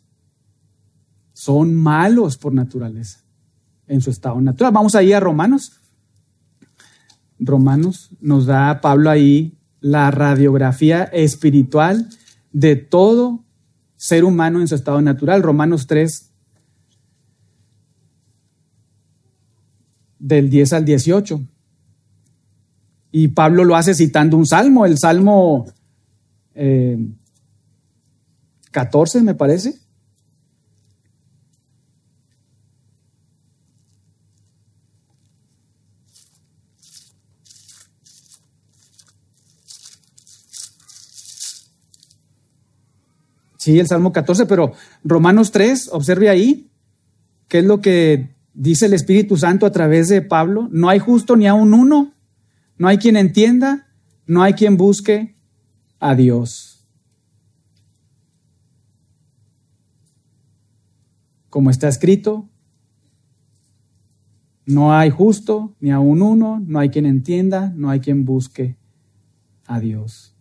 [1.39, 3.21] Son malos por naturaleza,
[3.87, 4.73] en su estado natural.
[4.73, 5.81] Vamos ahí a Romanos.
[7.39, 12.09] Romanos nos da Pablo ahí la radiografía espiritual
[12.53, 13.45] de todo
[13.95, 15.45] ser humano en su estado natural.
[15.45, 16.29] Romanos 3,
[20.19, 21.41] del 10 al 18.
[23.13, 25.67] Y Pablo lo hace citando un salmo, el salmo
[28.73, 29.87] 14, eh, me parece.
[43.69, 44.73] Sí, el Salmo 14, pero
[45.05, 46.71] Romanos 3, observe ahí,
[47.49, 50.71] ¿qué es lo que dice el Espíritu Santo a través de Pablo?
[50.73, 52.15] No hay justo ni a un uno,
[52.79, 53.87] no hay quien entienda,
[54.27, 55.37] no hay quien busque
[56.01, 56.83] a Dios.
[61.51, 62.49] Como está escrito,
[64.65, 68.77] no hay justo ni a un uno, no hay quien entienda, no hay quien busque
[69.67, 70.38] a Dios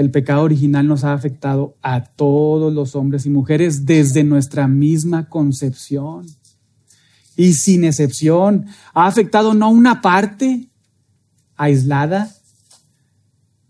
[0.00, 5.28] el pecado original nos ha afectado a todos los hombres y mujeres desde nuestra misma
[5.28, 6.24] concepción.
[7.36, 10.68] Y sin excepción, ha afectado no una parte
[11.56, 12.34] aislada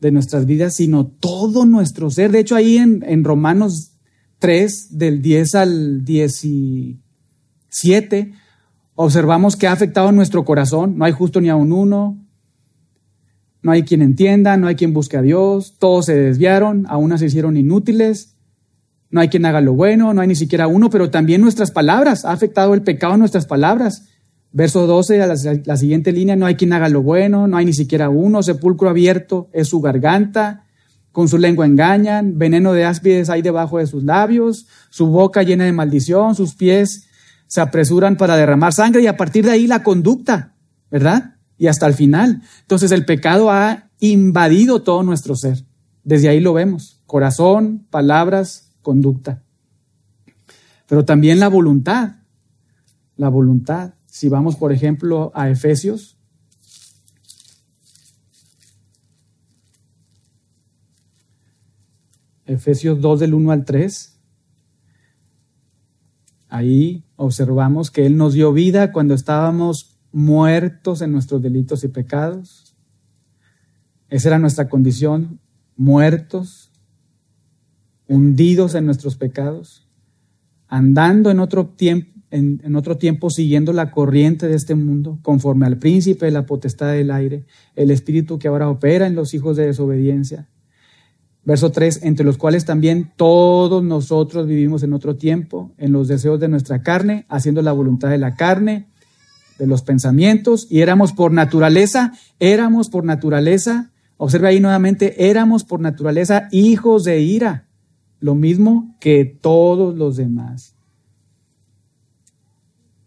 [0.01, 2.31] de nuestras vidas, sino todo nuestro ser.
[2.31, 3.95] De hecho, ahí en, Romanos
[4.39, 8.33] 3, del 10 al 17,
[8.95, 10.97] observamos que ha afectado nuestro corazón.
[10.97, 12.25] No hay justo ni a un uno,
[13.63, 17.21] no hay quien entienda, no hay quien busque a Dios, todos se desviaron, a unas
[17.21, 18.35] se hicieron inútiles,
[19.11, 22.25] no hay quien haga lo bueno, no hay ni siquiera uno, pero también nuestras palabras,
[22.25, 24.07] ha afectado el pecado nuestras palabras.
[24.53, 27.73] Verso 12, a la, siguiente línea, no hay quien haga lo bueno, no hay ni
[27.73, 30.65] siquiera uno, sepulcro abierto es su garganta,
[31.13, 35.65] con su lengua engañan, veneno de áspides hay debajo de sus labios, su boca llena
[35.65, 37.07] de maldición, sus pies
[37.47, 40.55] se apresuran para derramar sangre y a partir de ahí la conducta,
[40.89, 41.35] ¿verdad?
[41.61, 42.43] Y hasta el final.
[42.63, 45.63] Entonces el pecado ha invadido todo nuestro ser.
[46.03, 46.99] Desde ahí lo vemos.
[47.07, 49.43] Corazón, palabras, conducta.
[50.89, 52.17] Pero también la voluntad.
[53.19, 53.93] La voluntad.
[54.07, 56.17] Si vamos, por ejemplo, a Efesios.
[62.47, 64.19] Efesios 2 del 1 al 3.
[66.49, 72.77] Ahí observamos que Él nos dio vida cuando estábamos muertos en nuestros delitos y pecados.
[74.09, 75.41] Esa era nuestra condición,
[75.77, 76.73] muertos,
[78.09, 79.89] hundidos en nuestros pecados,
[80.67, 85.79] andando en otro tiempo, en, otro tiempo siguiendo la corriente de este mundo, conforme al
[85.79, 87.45] príncipe de la potestad del aire,
[87.77, 90.49] el espíritu que ahora opera en los hijos de desobediencia.
[91.45, 96.39] Verso 3, entre los cuales también todos nosotros vivimos en otro tiempo, en los deseos
[96.39, 98.90] de nuestra carne, haciendo la voluntad de la carne
[99.61, 105.81] de los pensamientos y éramos por naturaleza, éramos por naturaleza, observe ahí nuevamente, éramos por
[105.81, 107.67] naturaleza hijos de ira,
[108.21, 110.75] lo mismo que todos los demás.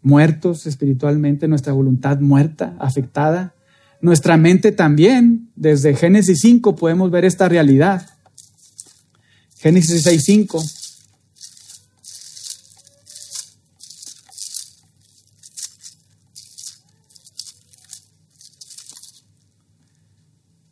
[0.04, 3.56] Muertos espiritualmente, nuestra voluntad muerta, afectada,
[4.00, 8.06] nuestra mente también, desde Génesis 5 podemos ver esta realidad.
[9.58, 10.64] Génesis 6, 5.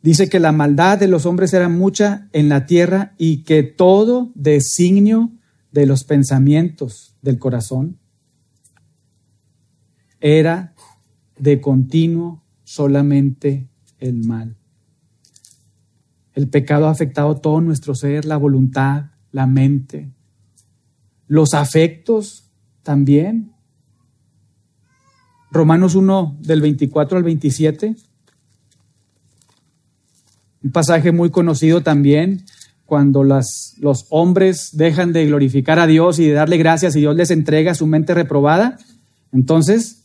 [0.02, 4.32] Dice que la maldad de los hombres era mucha en la tierra y que todo
[4.34, 5.30] designio
[5.70, 7.98] de los pensamientos del corazón
[10.20, 10.74] era
[11.38, 13.68] de continuo solamente
[14.00, 14.56] el mal.
[16.34, 20.10] El pecado ha afectado todo nuestro ser, la voluntad, la mente,
[21.28, 22.50] los afectos
[22.82, 23.52] también.
[25.50, 27.96] Romanos 1 del 24 al 27
[30.62, 32.44] un pasaje muy conocido también,
[32.86, 37.30] cuando los hombres dejan de glorificar a Dios y de darle gracias y Dios les
[37.30, 38.76] entrega su mente reprobada.
[39.32, 40.02] Entonces,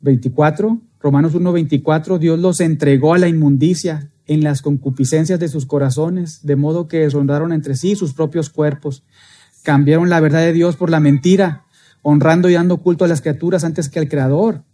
[0.00, 5.64] 24, Romanos 1, 24, Dios los entregó a la inmundicia en las concupiscencias de sus
[5.64, 9.04] corazones, de modo que deshonraron entre sí sus propios cuerpos.
[9.62, 11.66] Cambiaron la verdad de Dios por la mentira,
[12.02, 14.64] honrando y dando culto a las criaturas antes que al Creador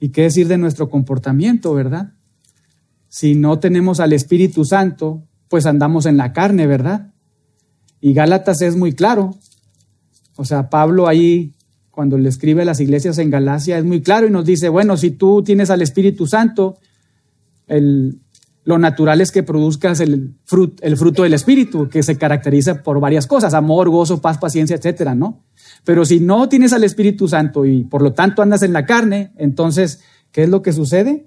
[0.00, 2.14] ¿Y qué decir de nuestro comportamiento, verdad?
[3.08, 7.12] Si no tenemos al Espíritu Santo, pues andamos en la carne, ¿verdad?
[8.00, 9.36] Y Gálatas es muy claro.
[10.36, 11.52] O sea, Pablo ahí,
[11.90, 14.96] cuando le escribe a las iglesias en Galacia, es muy claro y nos dice, bueno,
[14.96, 16.78] si tú tienes al Espíritu Santo,
[17.66, 18.20] el,
[18.64, 20.34] lo natural es que produzcas el,
[20.80, 25.14] el fruto del Espíritu, que se caracteriza por varias cosas, amor, gozo, paz, paciencia, etcétera,
[25.14, 25.42] ¿no?
[25.84, 29.32] Pero si no tienes al Espíritu Santo y por lo tanto andas en la carne,
[29.36, 30.02] entonces,
[30.32, 31.26] ¿qué es lo que sucede?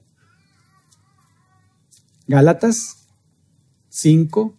[2.27, 3.07] Gálatas
[3.89, 4.57] 5,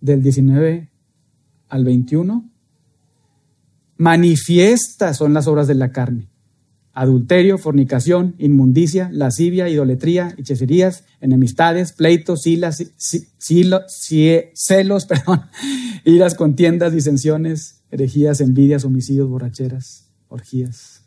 [0.00, 0.90] del 19
[1.68, 2.48] al 21.
[3.96, 6.28] Manifiestas son las obras de la carne
[6.98, 12.84] adulterio, fornicación, inmundicia, lascivia, idolatría, hechicerías, enemistades, pleitos, silas,
[14.54, 15.42] celos, perdón,
[16.04, 21.04] iras, contiendas, disensiones, herejías, envidias, homicidios, borracheras, orgías.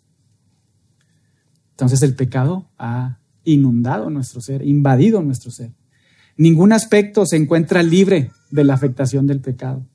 [1.71, 5.73] Entonces el pecado ha inundado nuestro ser, invadido nuestro ser.
[6.37, 9.85] Ningún aspecto se encuentra libre de la afectación del pecado.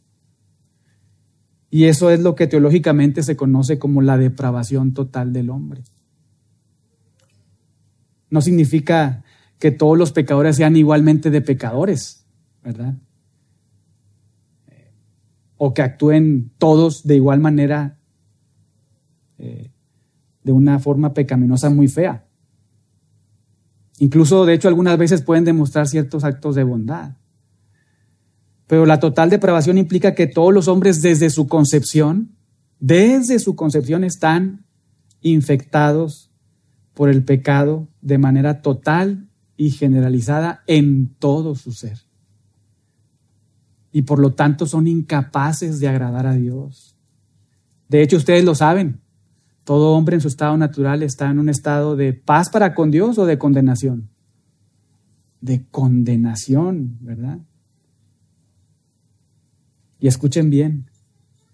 [1.77, 5.85] Y eso es lo que teológicamente se conoce como la depravación total del hombre.
[8.31, 9.25] No significa
[9.59, 12.25] que todos los pecadores sean igualmente de pecadores,
[12.65, 12.95] ¿verdad?
[15.59, 17.99] O que actúen todos de igual manera,
[19.37, 19.71] eh,
[20.45, 22.25] de una forma pecaminosa muy fea.
[23.99, 27.19] Incluso, de hecho, algunas veces pueden demostrar ciertos actos de bondad.
[28.67, 32.37] Pero la total depravación implica que todos los hombres desde su concepción,
[32.81, 34.65] desde su concepción están
[35.21, 36.31] infectados
[36.95, 41.99] por el pecado de manera total y generalizada en todo su ser.
[43.93, 46.97] Y por lo tanto son incapaces de agradar a Dios.
[47.89, 49.01] De hecho, ustedes lo saben,
[49.65, 53.19] todo hombre en su estado natural está en un estado de paz para con Dios
[53.19, 54.11] o de condenación.
[55.41, 57.41] De condenación, ¿verdad?
[59.99, 60.91] Y escuchen bien,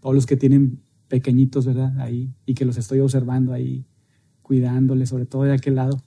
[0.00, 1.98] todos los que tienen pequeñitos, ¿verdad?
[2.00, 3.84] Ahí, y que los estoy observando ahí,
[4.42, 6.02] cuidándoles, sobre todo de aquel lado.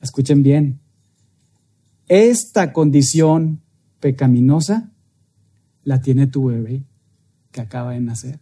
[0.00, 0.80] Escuchen bien,
[2.08, 3.60] esta condición
[4.00, 4.92] pecaminosa
[5.84, 6.84] la tiene tu bebé
[7.50, 8.40] que acaba de nacer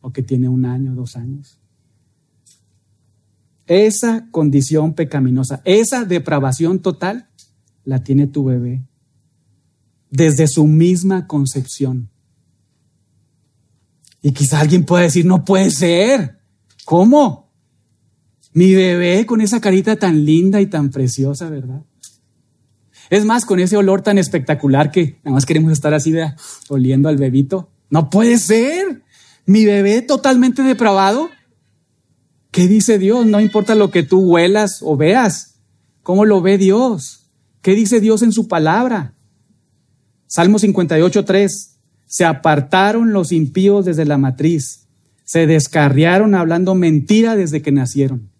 [0.00, 1.58] o que tiene un año, dos años.
[3.66, 7.28] Esa condición pecaminosa, esa depravación total,
[7.84, 8.82] la tiene tu bebé
[10.10, 12.10] desde su misma concepción.
[14.22, 16.40] Y quizá alguien pueda decir, no puede ser.
[16.84, 17.50] ¿Cómo?
[18.52, 21.82] Mi bebé con esa carita tan linda y tan preciosa, ¿verdad?
[23.08, 26.14] Es más, con ese olor tan espectacular que nada más queremos estar así,
[26.68, 27.70] oliendo al bebito.
[27.88, 29.02] No puede ser.
[29.46, 31.30] Mi bebé totalmente depravado.
[32.50, 33.26] ¿Qué dice Dios?
[33.26, 35.60] No importa lo que tú huelas o veas.
[36.02, 37.26] ¿Cómo lo ve Dios?
[37.62, 39.14] ¿Qué dice Dios en su palabra?
[40.30, 41.76] Salmo 58, 3.
[42.06, 44.86] Se apartaron los impíos desde la matriz.
[45.24, 48.30] Se descarriaron hablando mentira desde que nacieron.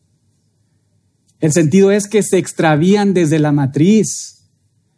[1.41, 4.45] El sentido es que se extravían desde la matriz.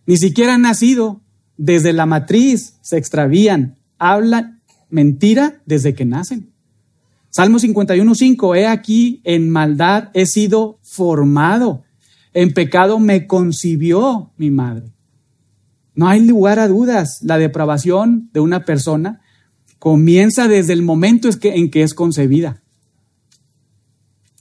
[0.04, 1.22] Ni siquiera han nacido.
[1.56, 3.78] Desde la matriz se extravían.
[3.98, 6.50] Hablan mentira desde que nacen.
[7.30, 8.54] Salmo 51, 5.
[8.54, 11.84] He aquí, en maldad he sido formado.
[12.34, 14.92] En pecado me concibió mi madre.
[15.94, 17.18] No hay lugar a dudas.
[17.22, 19.20] La depravación de una persona
[19.78, 22.62] comienza desde el momento en que es concebida.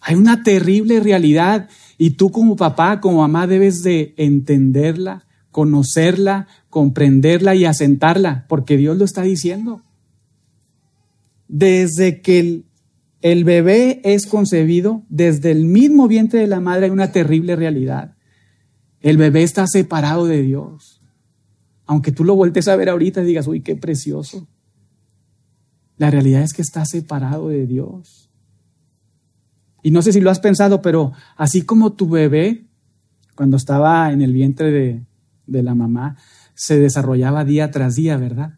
[0.02, 7.54] Hay una terrible realidad y tú como papá, como mamá, debes de entenderla, conocerla, comprenderla
[7.54, 9.84] y asentarla, porque Dios lo está diciendo.
[11.48, 12.66] Desde que el,
[13.22, 18.16] el bebé es concebido, desde el mismo vientre de la madre hay una terrible realidad.
[19.02, 21.01] El bebé está separado de Dios.
[21.92, 24.48] Aunque tú lo vueltes a ver ahorita y digas, uy, qué precioso.
[25.98, 28.30] La realidad es que está separado de Dios.
[29.84, 32.66] Y no sé si lo has pensado, pero así como tu bebé,
[33.36, 35.06] cuando estaba en el vientre de,
[35.48, 36.16] de la mamá,
[36.54, 38.58] se desarrollaba día tras día, ¿verdad?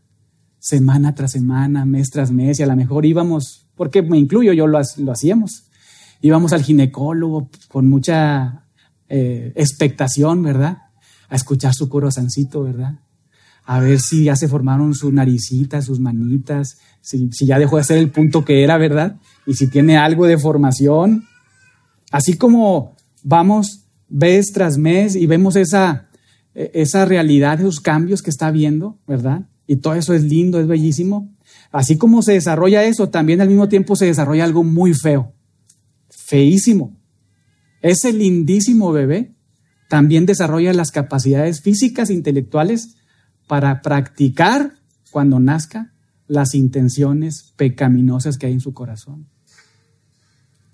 [0.59, 4.67] Semana tras semana, mes tras mes, y a lo mejor íbamos, porque me incluyo, yo
[4.67, 5.71] lo, lo hacíamos,
[6.21, 8.67] íbamos al ginecólogo con mucha
[9.09, 10.84] eh, expectación, ¿verdad?
[11.29, 12.99] A escuchar su corazoncito, ¿verdad?
[13.66, 17.97] A ver si ya se formaron su naricita, sus manitas, si, ya dejó de ser
[17.97, 19.18] el punto que era, ¿verdad?
[19.45, 21.26] Y si tiene algo de formación.
[22.11, 26.09] Así como vamos vez tras mes y vemos esa,
[26.53, 29.47] e, esa realidad, esos cambios que está viendo, ¿verdad?
[29.66, 31.34] Y todo eso es lindo, es bellísimo.
[31.72, 35.34] Así como se desarrolla eso, también al mismo tiempo se desarrolla algo muy feo,
[36.09, 36.97] feísimo.
[37.82, 39.34] Ese lindísimo bebé
[39.89, 42.95] también desarrolla las capacidades físicas intelectuales
[43.53, 44.79] para practicar
[45.11, 45.93] cuando nazca
[46.25, 49.27] las intenciones pecaminosas que hay en su corazón.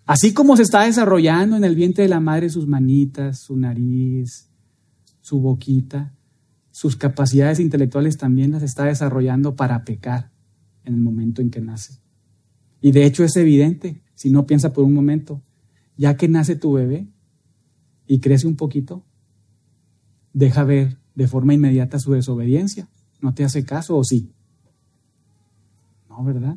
[0.06, 4.48] Así como se está desarrollando en el vientre de la madre sus manitas, su nariz,
[5.20, 6.16] su boquita,
[6.72, 10.32] sus capacidades intelectuales también las está desarrollando para pecar
[10.86, 12.00] en el momento en que nace.
[12.80, 15.44] Y de hecho es evidente, si no piensa por un momento,
[15.98, 17.10] ya que nace tu bebé
[18.08, 19.04] y crece un poquito,
[20.32, 22.88] deja ver de forma inmediata su desobediencia.
[23.20, 24.32] No te hace caso o sí.
[26.08, 26.56] No, ¿verdad?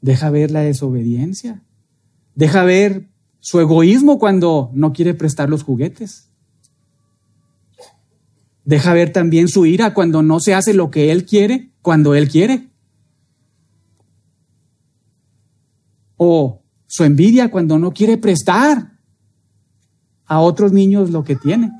[0.00, 1.62] Deja ver la desobediencia.
[2.34, 6.28] Deja ver su egoísmo cuando no quiere prestar los juguetes.
[8.64, 12.28] Deja ver también su ira cuando no se hace lo que él quiere, cuando él
[12.28, 12.68] quiere.
[16.16, 18.98] O su envidia cuando no quiere prestar
[20.24, 21.70] a otros niños lo que tiene.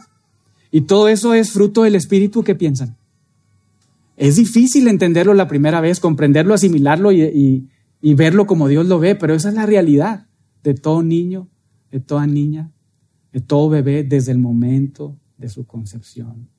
[0.76, 2.98] Y todo eso es fruto del espíritu que piensan.
[4.18, 7.66] Es difícil entenderlo la primera vez, comprenderlo, asimilarlo y,
[8.02, 10.26] verlo como Dios lo ve, pero esa es la realidad
[10.62, 11.48] de todo niño,
[11.90, 12.72] de toda niña,
[13.32, 16.50] de todo bebé desde el momento de su concepción.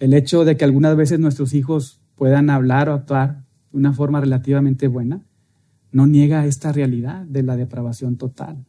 [0.00, 4.20] El hecho de que algunas veces nuestros hijos puedan hablar o actuar de una forma
[4.20, 5.22] relativamente buena
[5.92, 8.66] no niega esta realidad de la depravación total.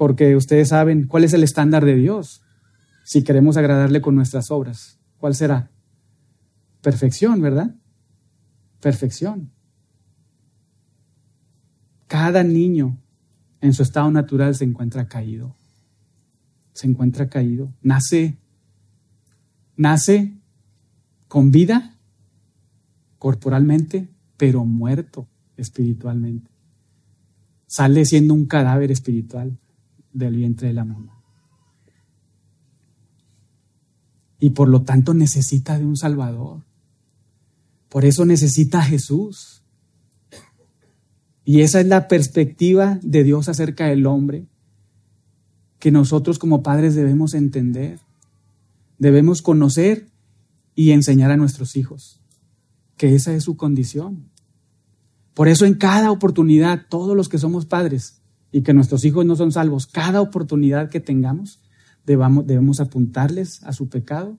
[0.00, 2.40] Porque ustedes saben cuál es el estándar de Dios
[3.04, 4.98] si queremos agradarle con nuestras obras.
[5.18, 5.70] ¿Cuál será?
[6.80, 7.74] Perfección, ¿verdad?
[8.80, 9.50] Perfección.
[12.06, 12.96] Cada niño
[13.60, 15.54] en su estado natural se encuentra caído.
[16.72, 17.70] Se encuentra caído.
[17.82, 18.38] Nace,
[19.76, 20.32] nace
[21.28, 21.98] con vida
[23.18, 25.28] corporalmente, pero muerto
[25.58, 26.50] espiritualmente.
[27.66, 29.58] Sale siendo un cadáver espiritual
[30.12, 31.22] del vientre de la mamá.
[34.38, 36.62] Y por lo tanto necesita de un Salvador.
[37.88, 39.62] Por eso necesita a Jesús.
[41.44, 44.46] Y esa es la perspectiva de Dios acerca del hombre
[45.78, 47.98] que nosotros como padres debemos entender.
[48.98, 50.08] Debemos conocer
[50.74, 52.20] y enseñar a nuestros hijos
[52.96, 54.28] que esa es su condición.
[55.32, 58.19] Por eso en cada oportunidad, todos los que somos padres
[58.52, 61.60] y que nuestros hijos no son salvos, cada oportunidad que tengamos,
[62.04, 64.38] debamos, debemos apuntarles a su pecado,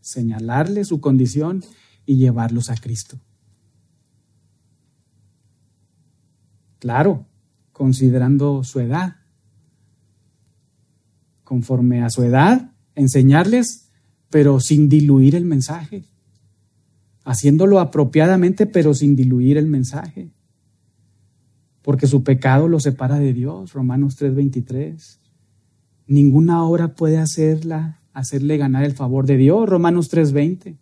[0.00, 1.64] señalarles su condición
[2.04, 3.18] y llevarlos a Cristo.
[6.78, 7.26] Claro,
[7.72, 9.16] considerando su edad.
[11.42, 13.90] Conforme a su edad, enseñarles,
[14.30, 16.04] pero sin diluir el mensaje
[17.28, 20.30] haciéndolo apropiadamente, pero sin diluir el mensaje.
[21.82, 25.18] Porque su pecado lo separa de Dios, Romanos 3:23.
[26.06, 30.76] Ninguna obra puede hacerla, hacerle ganar el favor de Dios, Romanos 3:20.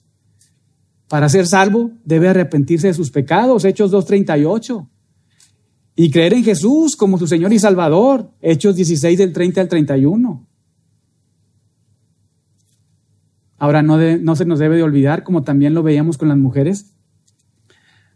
[1.09, 4.89] Para ser salvo debe arrepentirse de sus pecados, Hechos 2:38.
[5.95, 10.47] Y creer en Jesús como su Señor y Salvador, Hechos 16 del 30 al 31.
[13.59, 16.93] Ahora, no, no se nos debe de olvidar, como también lo veíamos con las mujeres,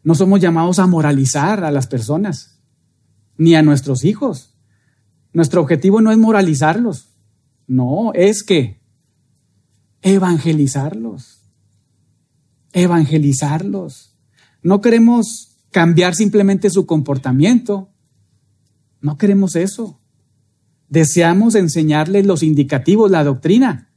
[0.02, 2.59] no somos llamados a moralizar a las personas,
[3.40, 4.52] ni a nuestros hijos.
[5.32, 7.08] Nuestro objetivo no es moralizarlos,
[7.66, 8.80] no, es que
[10.02, 11.40] evangelizarlos,
[12.74, 14.12] evangelizarlos.
[14.62, 17.88] No queremos cambiar simplemente su comportamiento,
[19.00, 19.98] no queremos eso.
[20.90, 23.88] Deseamos enseñarles los indicativos, la doctrina,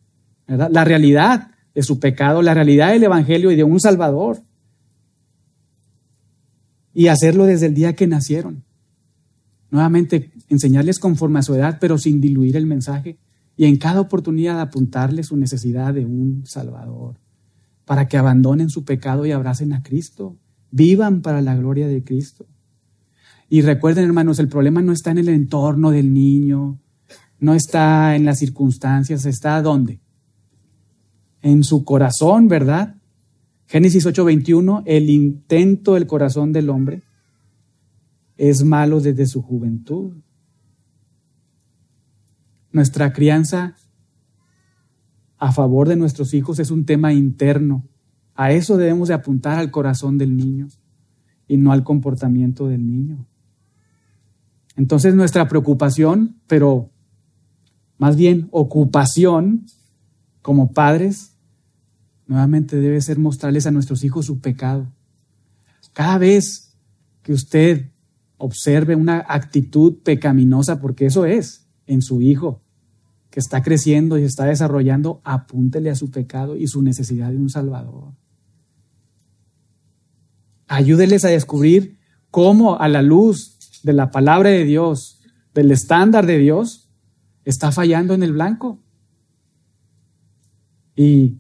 [0.48, 4.40] la realidad de su pecado, la realidad del Evangelio y de un Salvador.
[6.94, 8.64] Y hacerlo desde el día que nacieron.
[9.74, 13.18] Nuevamente, enseñarles conforme a su edad, pero sin diluir el mensaje.
[13.58, 17.16] Y en cada oportunidad apuntarles su necesidad de un Salvador.
[17.84, 20.38] Para que abandonen su pecado y abracen a Cristo.
[20.70, 22.46] Vivan para la gloria de Cristo.
[23.50, 26.80] Y recuerden, hermanos, el problema no está en el entorno del niño,
[27.40, 30.04] no está en las circunstancias, está ¿dónde?
[31.42, 32.96] en su corazón, ¿verdad?
[33.66, 37.02] Génesis 8:21, el intento del corazón del hombre
[38.38, 40.14] es malo desde su juventud.
[42.72, 43.76] Nuestra crianza
[45.38, 47.88] a favor de nuestros hijos es un tema interno.
[48.36, 50.68] A eso debemos de apuntar al corazón del niño
[51.48, 53.28] y no al comportamiento del niño.
[54.76, 56.90] Entonces nuestra preocupación, pero
[57.98, 59.66] más bien ocupación
[60.42, 61.36] como padres,
[62.26, 64.88] nuevamente debe ser mostrarles a nuestros hijos su pecado.
[65.94, 66.76] Cada vez
[67.22, 67.93] que usted
[68.44, 72.62] observe una actitud pecaminosa, porque eso es en su hijo,
[73.30, 77.50] que está creciendo y está desarrollando, apúntele a su pecado y su necesidad de un
[77.50, 78.12] Salvador.
[80.68, 81.98] Ayúdeles a descubrir
[82.32, 85.22] cómo a la luz de la palabra de Dios,
[85.54, 86.90] del estándar de Dios,
[87.46, 88.84] está fallando en el blanco.
[90.98, 91.40] Y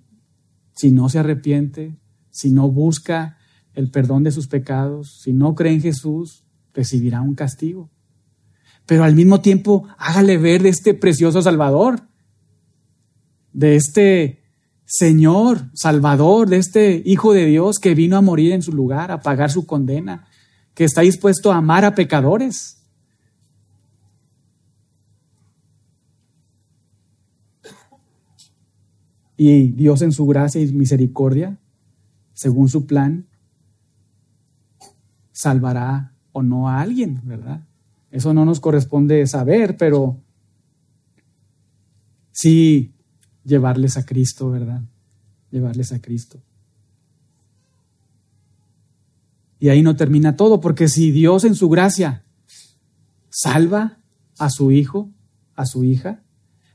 [0.74, 1.98] si no se arrepiente,
[2.30, 3.38] si no busca
[3.74, 6.43] el perdón de sus pecados, si no cree en Jesús,
[6.74, 7.90] recibirá un castigo.
[8.86, 12.02] Pero al mismo tiempo, hágale ver de este precioso Salvador,
[13.54, 14.44] de este
[14.86, 19.22] Señor, Salvador, de este Hijo de Dios que vino a morir en su lugar, a
[19.22, 20.28] pagar su condena,
[20.74, 22.80] que está dispuesto a amar a pecadores.
[29.38, 31.58] Y Dios en su gracia y misericordia,
[32.34, 33.28] según su plan,
[35.32, 37.62] salvará o no a alguien, ¿verdad?
[38.12, 40.18] Eso no nos corresponde saber, pero
[42.32, 42.92] sí
[43.46, 44.82] llevarles a Cristo, ¿verdad?
[45.52, 46.42] Llevarles a Cristo.
[49.60, 52.24] Y ahí no termina todo, porque si Dios en su gracia
[53.30, 53.98] salva
[54.38, 55.10] a su hijo,
[55.56, 56.22] a su hija,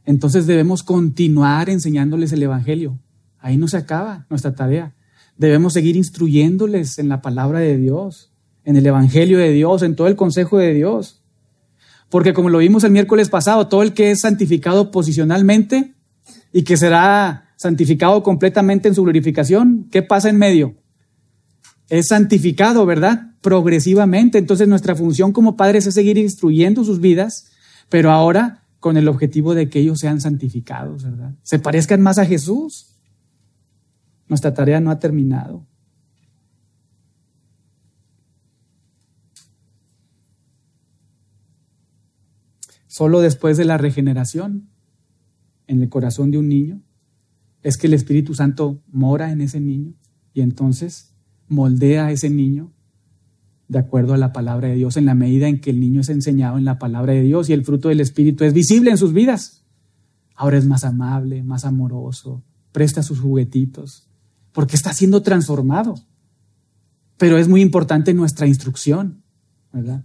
[0.06, 2.98] entonces debemos continuar enseñándoles el Evangelio.
[3.40, 4.94] Ahí no se acaba nuestra tarea.
[5.36, 8.32] Debemos seguir instruyéndoles en la palabra de Dios,
[8.68, 11.22] en el Evangelio de Dios, en todo el consejo de Dios.
[12.10, 15.94] Porque como lo vimos el miércoles pasado, todo el que es santificado posicionalmente
[16.52, 20.74] y que será santificado completamente en su glorificación, ¿qué pasa en medio?
[21.88, 23.32] Es santificado, ¿verdad?
[23.40, 24.36] Progresivamente.
[24.36, 27.46] Entonces nuestra función como padres es seguir instruyendo sus vidas,
[27.88, 31.32] pero ahora con el objetivo de que ellos sean santificados, ¿verdad?
[31.42, 32.94] Se parezcan más a Jesús.
[34.28, 35.64] Nuestra tarea no ha terminado.
[42.98, 44.70] Solo después de la regeneración
[45.68, 46.82] en el corazón de un niño
[47.62, 49.94] es que el Espíritu Santo mora en ese niño
[50.34, 51.14] y entonces
[51.46, 52.72] moldea a ese niño
[53.68, 56.08] de acuerdo a la palabra de Dios en la medida en que el niño es
[56.08, 59.12] enseñado en la palabra de Dios y el fruto del Espíritu es visible en sus
[59.12, 59.64] vidas.
[60.34, 62.42] Ahora es más amable, más amoroso,
[62.72, 64.08] presta sus juguetitos,
[64.50, 65.94] porque está siendo transformado.
[67.16, 69.22] Pero es muy importante nuestra instrucción,
[69.72, 70.04] ¿verdad?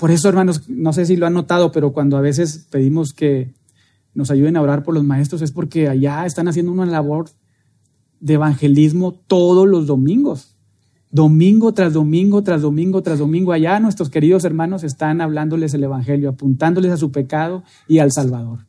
[0.00, 3.52] Por eso, hermanos, no sé si lo han notado, pero cuando a veces pedimos que
[4.14, 7.28] nos ayuden a orar por los maestros es porque allá están haciendo una labor
[8.18, 10.56] de evangelismo todos los domingos.
[11.10, 16.30] Domingo tras domingo, tras domingo, tras domingo, allá nuestros queridos hermanos están hablándoles el Evangelio,
[16.30, 18.60] apuntándoles a su pecado y al Salvador.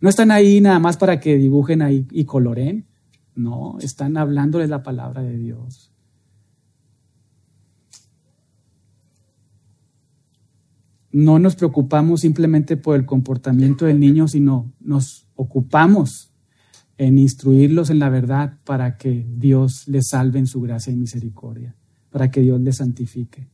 [0.00, 2.86] No están ahí nada más para que dibujen ahí y coloren,
[3.34, 5.93] no, están hablándoles la palabra de Dios.
[11.14, 16.32] No nos preocupamos simplemente por el comportamiento del niño, sino nos ocupamos
[16.98, 21.76] en instruirlos en la verdad para que Dios les salve en su gracia y misericordia,
[22.10, 23.48] para que Dios les santifique.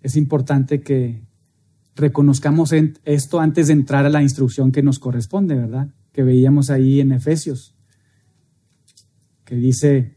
[0.00, 1.22] Es importante que
[1.94, 2.72] reconozcamos
[3.04, 5.94] esto antes de entrar a la instrucción que nos corresponde, ¿verdad?
[6.10, 7.76] Que veíamos ahí en Efesios,
[9.44, 10.16] que dice,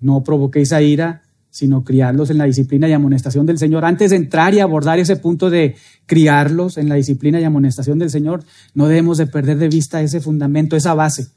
[0.00, 1.20] no provoquéis a ira,
[1.54, 3.84] sino criarlos en la disciplina y amonestación del Señor.
[3.84, 8.10] Antes de entrar y abordar ese punto de criarlos en la disciplina y amonestación del
[8.10, 8.44] Señor,
[8.74, 11.28] no debemos de perder de vista ese fundamento, esa base.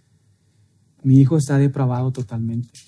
[1.04, 2.80] Mi hijo está depravado totalmente.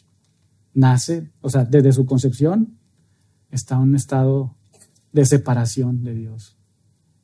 [0.74, 2.80] Nace, o sea, desde su concepción,
[3.52, 4.56] está en un estado
[5.14, 6.58] de separación de Dios.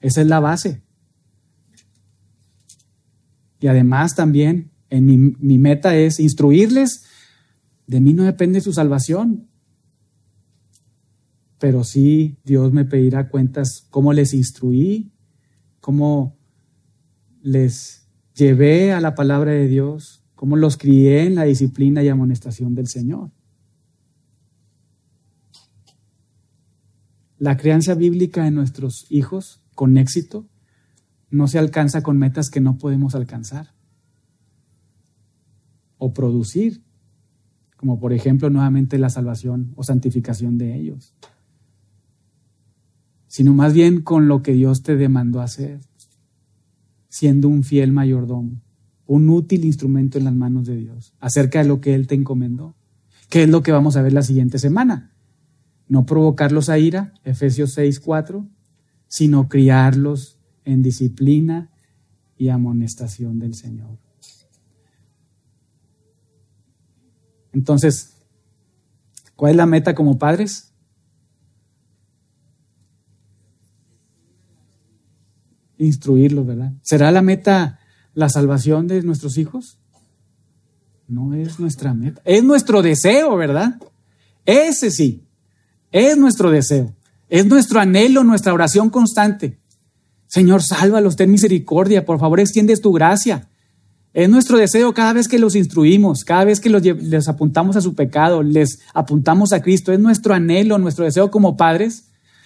[0.01, 0.83] Esa es la base.
[3.59, 7.05] Y además también mi, mi meta es instruirles.
[7.87, 9.47] De mí no depende su salvación
[11.65, 15.11] pero sí Dios me pedirá cuentas cómo les instruí,
[15.79, 16.37] cómo
[17.41, 22.75] les llevé a la palabra de Dios, cómo los crié en la disciplina y amonestación
[22.75, 23.31] del Señor.
[27.39, 30.47] La crianza bíblica de nuestros hijos con éxito
[31.31, 33.73] no se alcanza con metas que no podemos alcanzar
[35.97, 36.83] o producir,
[37.75, 41.15] como por ejemplo nuevamente la salvación o santificación de ellos
[43.35, 45.81] sino más bien con lo que Dios te demandó hacer,
[47.09, 48.61] siendo un fiel mayordomo,
[49.07, 52.77] un útil instrumento en las manos de Dios, acerca de lo que Él te encomendó,
[53.27, 55.11] que es lo que vamos a ver la siguiente semana.
[55.89, 58.47] No provocarlos a ira, Efesios 6, 4,
[59.09, 61.71] sino criarlos en disciplina
[62.37, 63.97] y amonestación del Señor.
[67.51, 68.15] Entonces,
[69.35, 70.71] ¿Cuál es la meta como padres?
[75.77, 76.71] Instruirlos, ¿verdad?
[76.81, 77.79] ¿Será la meta
[78.13, 79.77] la salvación de nuestros hijos?
[81.07, 82.21] No es nuestra meta.
[82.25, 83.79] Es nuestro deseo, ¿verdad?
[84.45, 85.23] Ese sí.
[85.91, 86.93] Es nuestro deseo.
[87.29, 89.57] Es nuestro anhelo, nuestra oración constante.
[90.27, 93.47] Señor, sálvalos, ten misericordia, por favor, extiendes tu gracia.
[94.13, 97.81] Es nuestro deseo cada vez que los instruimos, cada vez que los, les apuntamos a
[97.81, 99.91] su pecado, les apuntamos a Cristo.
[99.91, 102.05] Es nuestro anhelo, nuestro deseo como padres.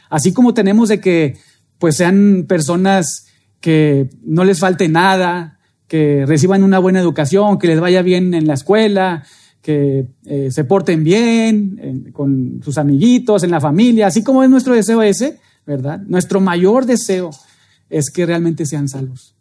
[0.10, 1.38] Así como tenemos de que
[1.80, 3.28] pues sean personas
[3.60, 8.46] que no les falte nada, que reciban una buena educación, que les vaya bien en
[8.46, 9.24] la escuela,
[9.62, 14.76] que eh, se porten bien con sus amiguitos, en la familia, así como es nuestro
[14.76, 16.02] deseo ese, ¿verdad?
[16.08, 17.32] Nuestro mayor deseo
[17.90, 19.36] es que realmente sean salvos,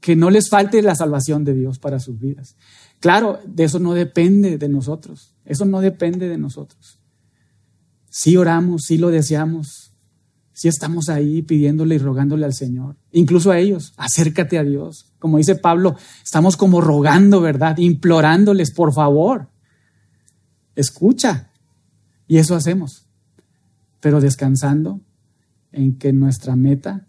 [0.00, 2.56] que no les falte la salvación de Dios para sus vidas.
[3.00, 7.00] Claro, de eso no depende de nosotros, eso no depende de nosotros.
[8.08, 9.83] Sí oramos, sí lo deseamos,
[10.54, 15.12] sí estamos ahí pidiéndole y rogándole al Señor, incluso a ellos, acércate a Dios.
[15.18, 17.76] Como dice Pablo, estamos como rogando, ¿verdad?
[17.76, 19.50] Implorándoles, por favor,
[20.76, 21.50] escucha.
[22.26, 23.04] Y eso hacemos,
[24.00, 25.00] pero descansando
[25.72, 27.08] en que nuestra meta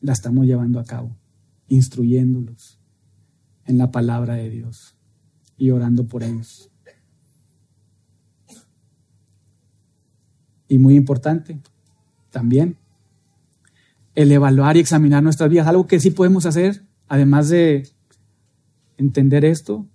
[0.00, 1.16] la estamos llevando a cabo,
[1.68, 2.78] instruyéndolos
[3.64, 4.96] en la palabra de Dios
[5.56, 6.70] y orando por ellos.
[10.66, 11.60] Y muy importante
[12.30, 12.76] también,
[14.14, 15.66] el evaluar y examinar nuestras vidas.
[15.66, 17.88] Algo que sí podemos hacer, además de
[18.96, 19.86] entender esto,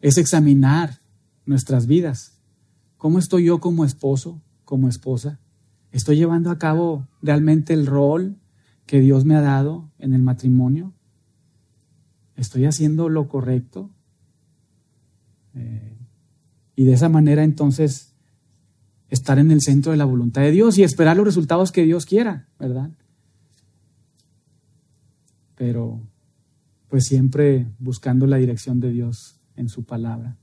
[0.00, 1.00] es examinar
[1.44, 2.40] nuestras vidas.
[2.96, 5.40] ¿Cómo estoy yo como esposo, como esposa?
[5.92, 8.36] ¿Estoy llevando a cabo realmente el rol
[8.86, 10.92] que Dios me ha dado en el matrimonio?
[12.36, 13.90] ¿Estoy haciendo lo correcto?
[15.54, 15.96] Eh,
[16.76, 18.13] y de esa manera entonces
[19.10, 22.06] estar en el centro de la voluntad de Dios y esperar los resultados que Dios
[22.06, 22.90] quiera, ¿verdad?
[25.56, 26.00] Pero
[26.88, 30.36] pues siempre buscando la dirección de Dios en su palabra.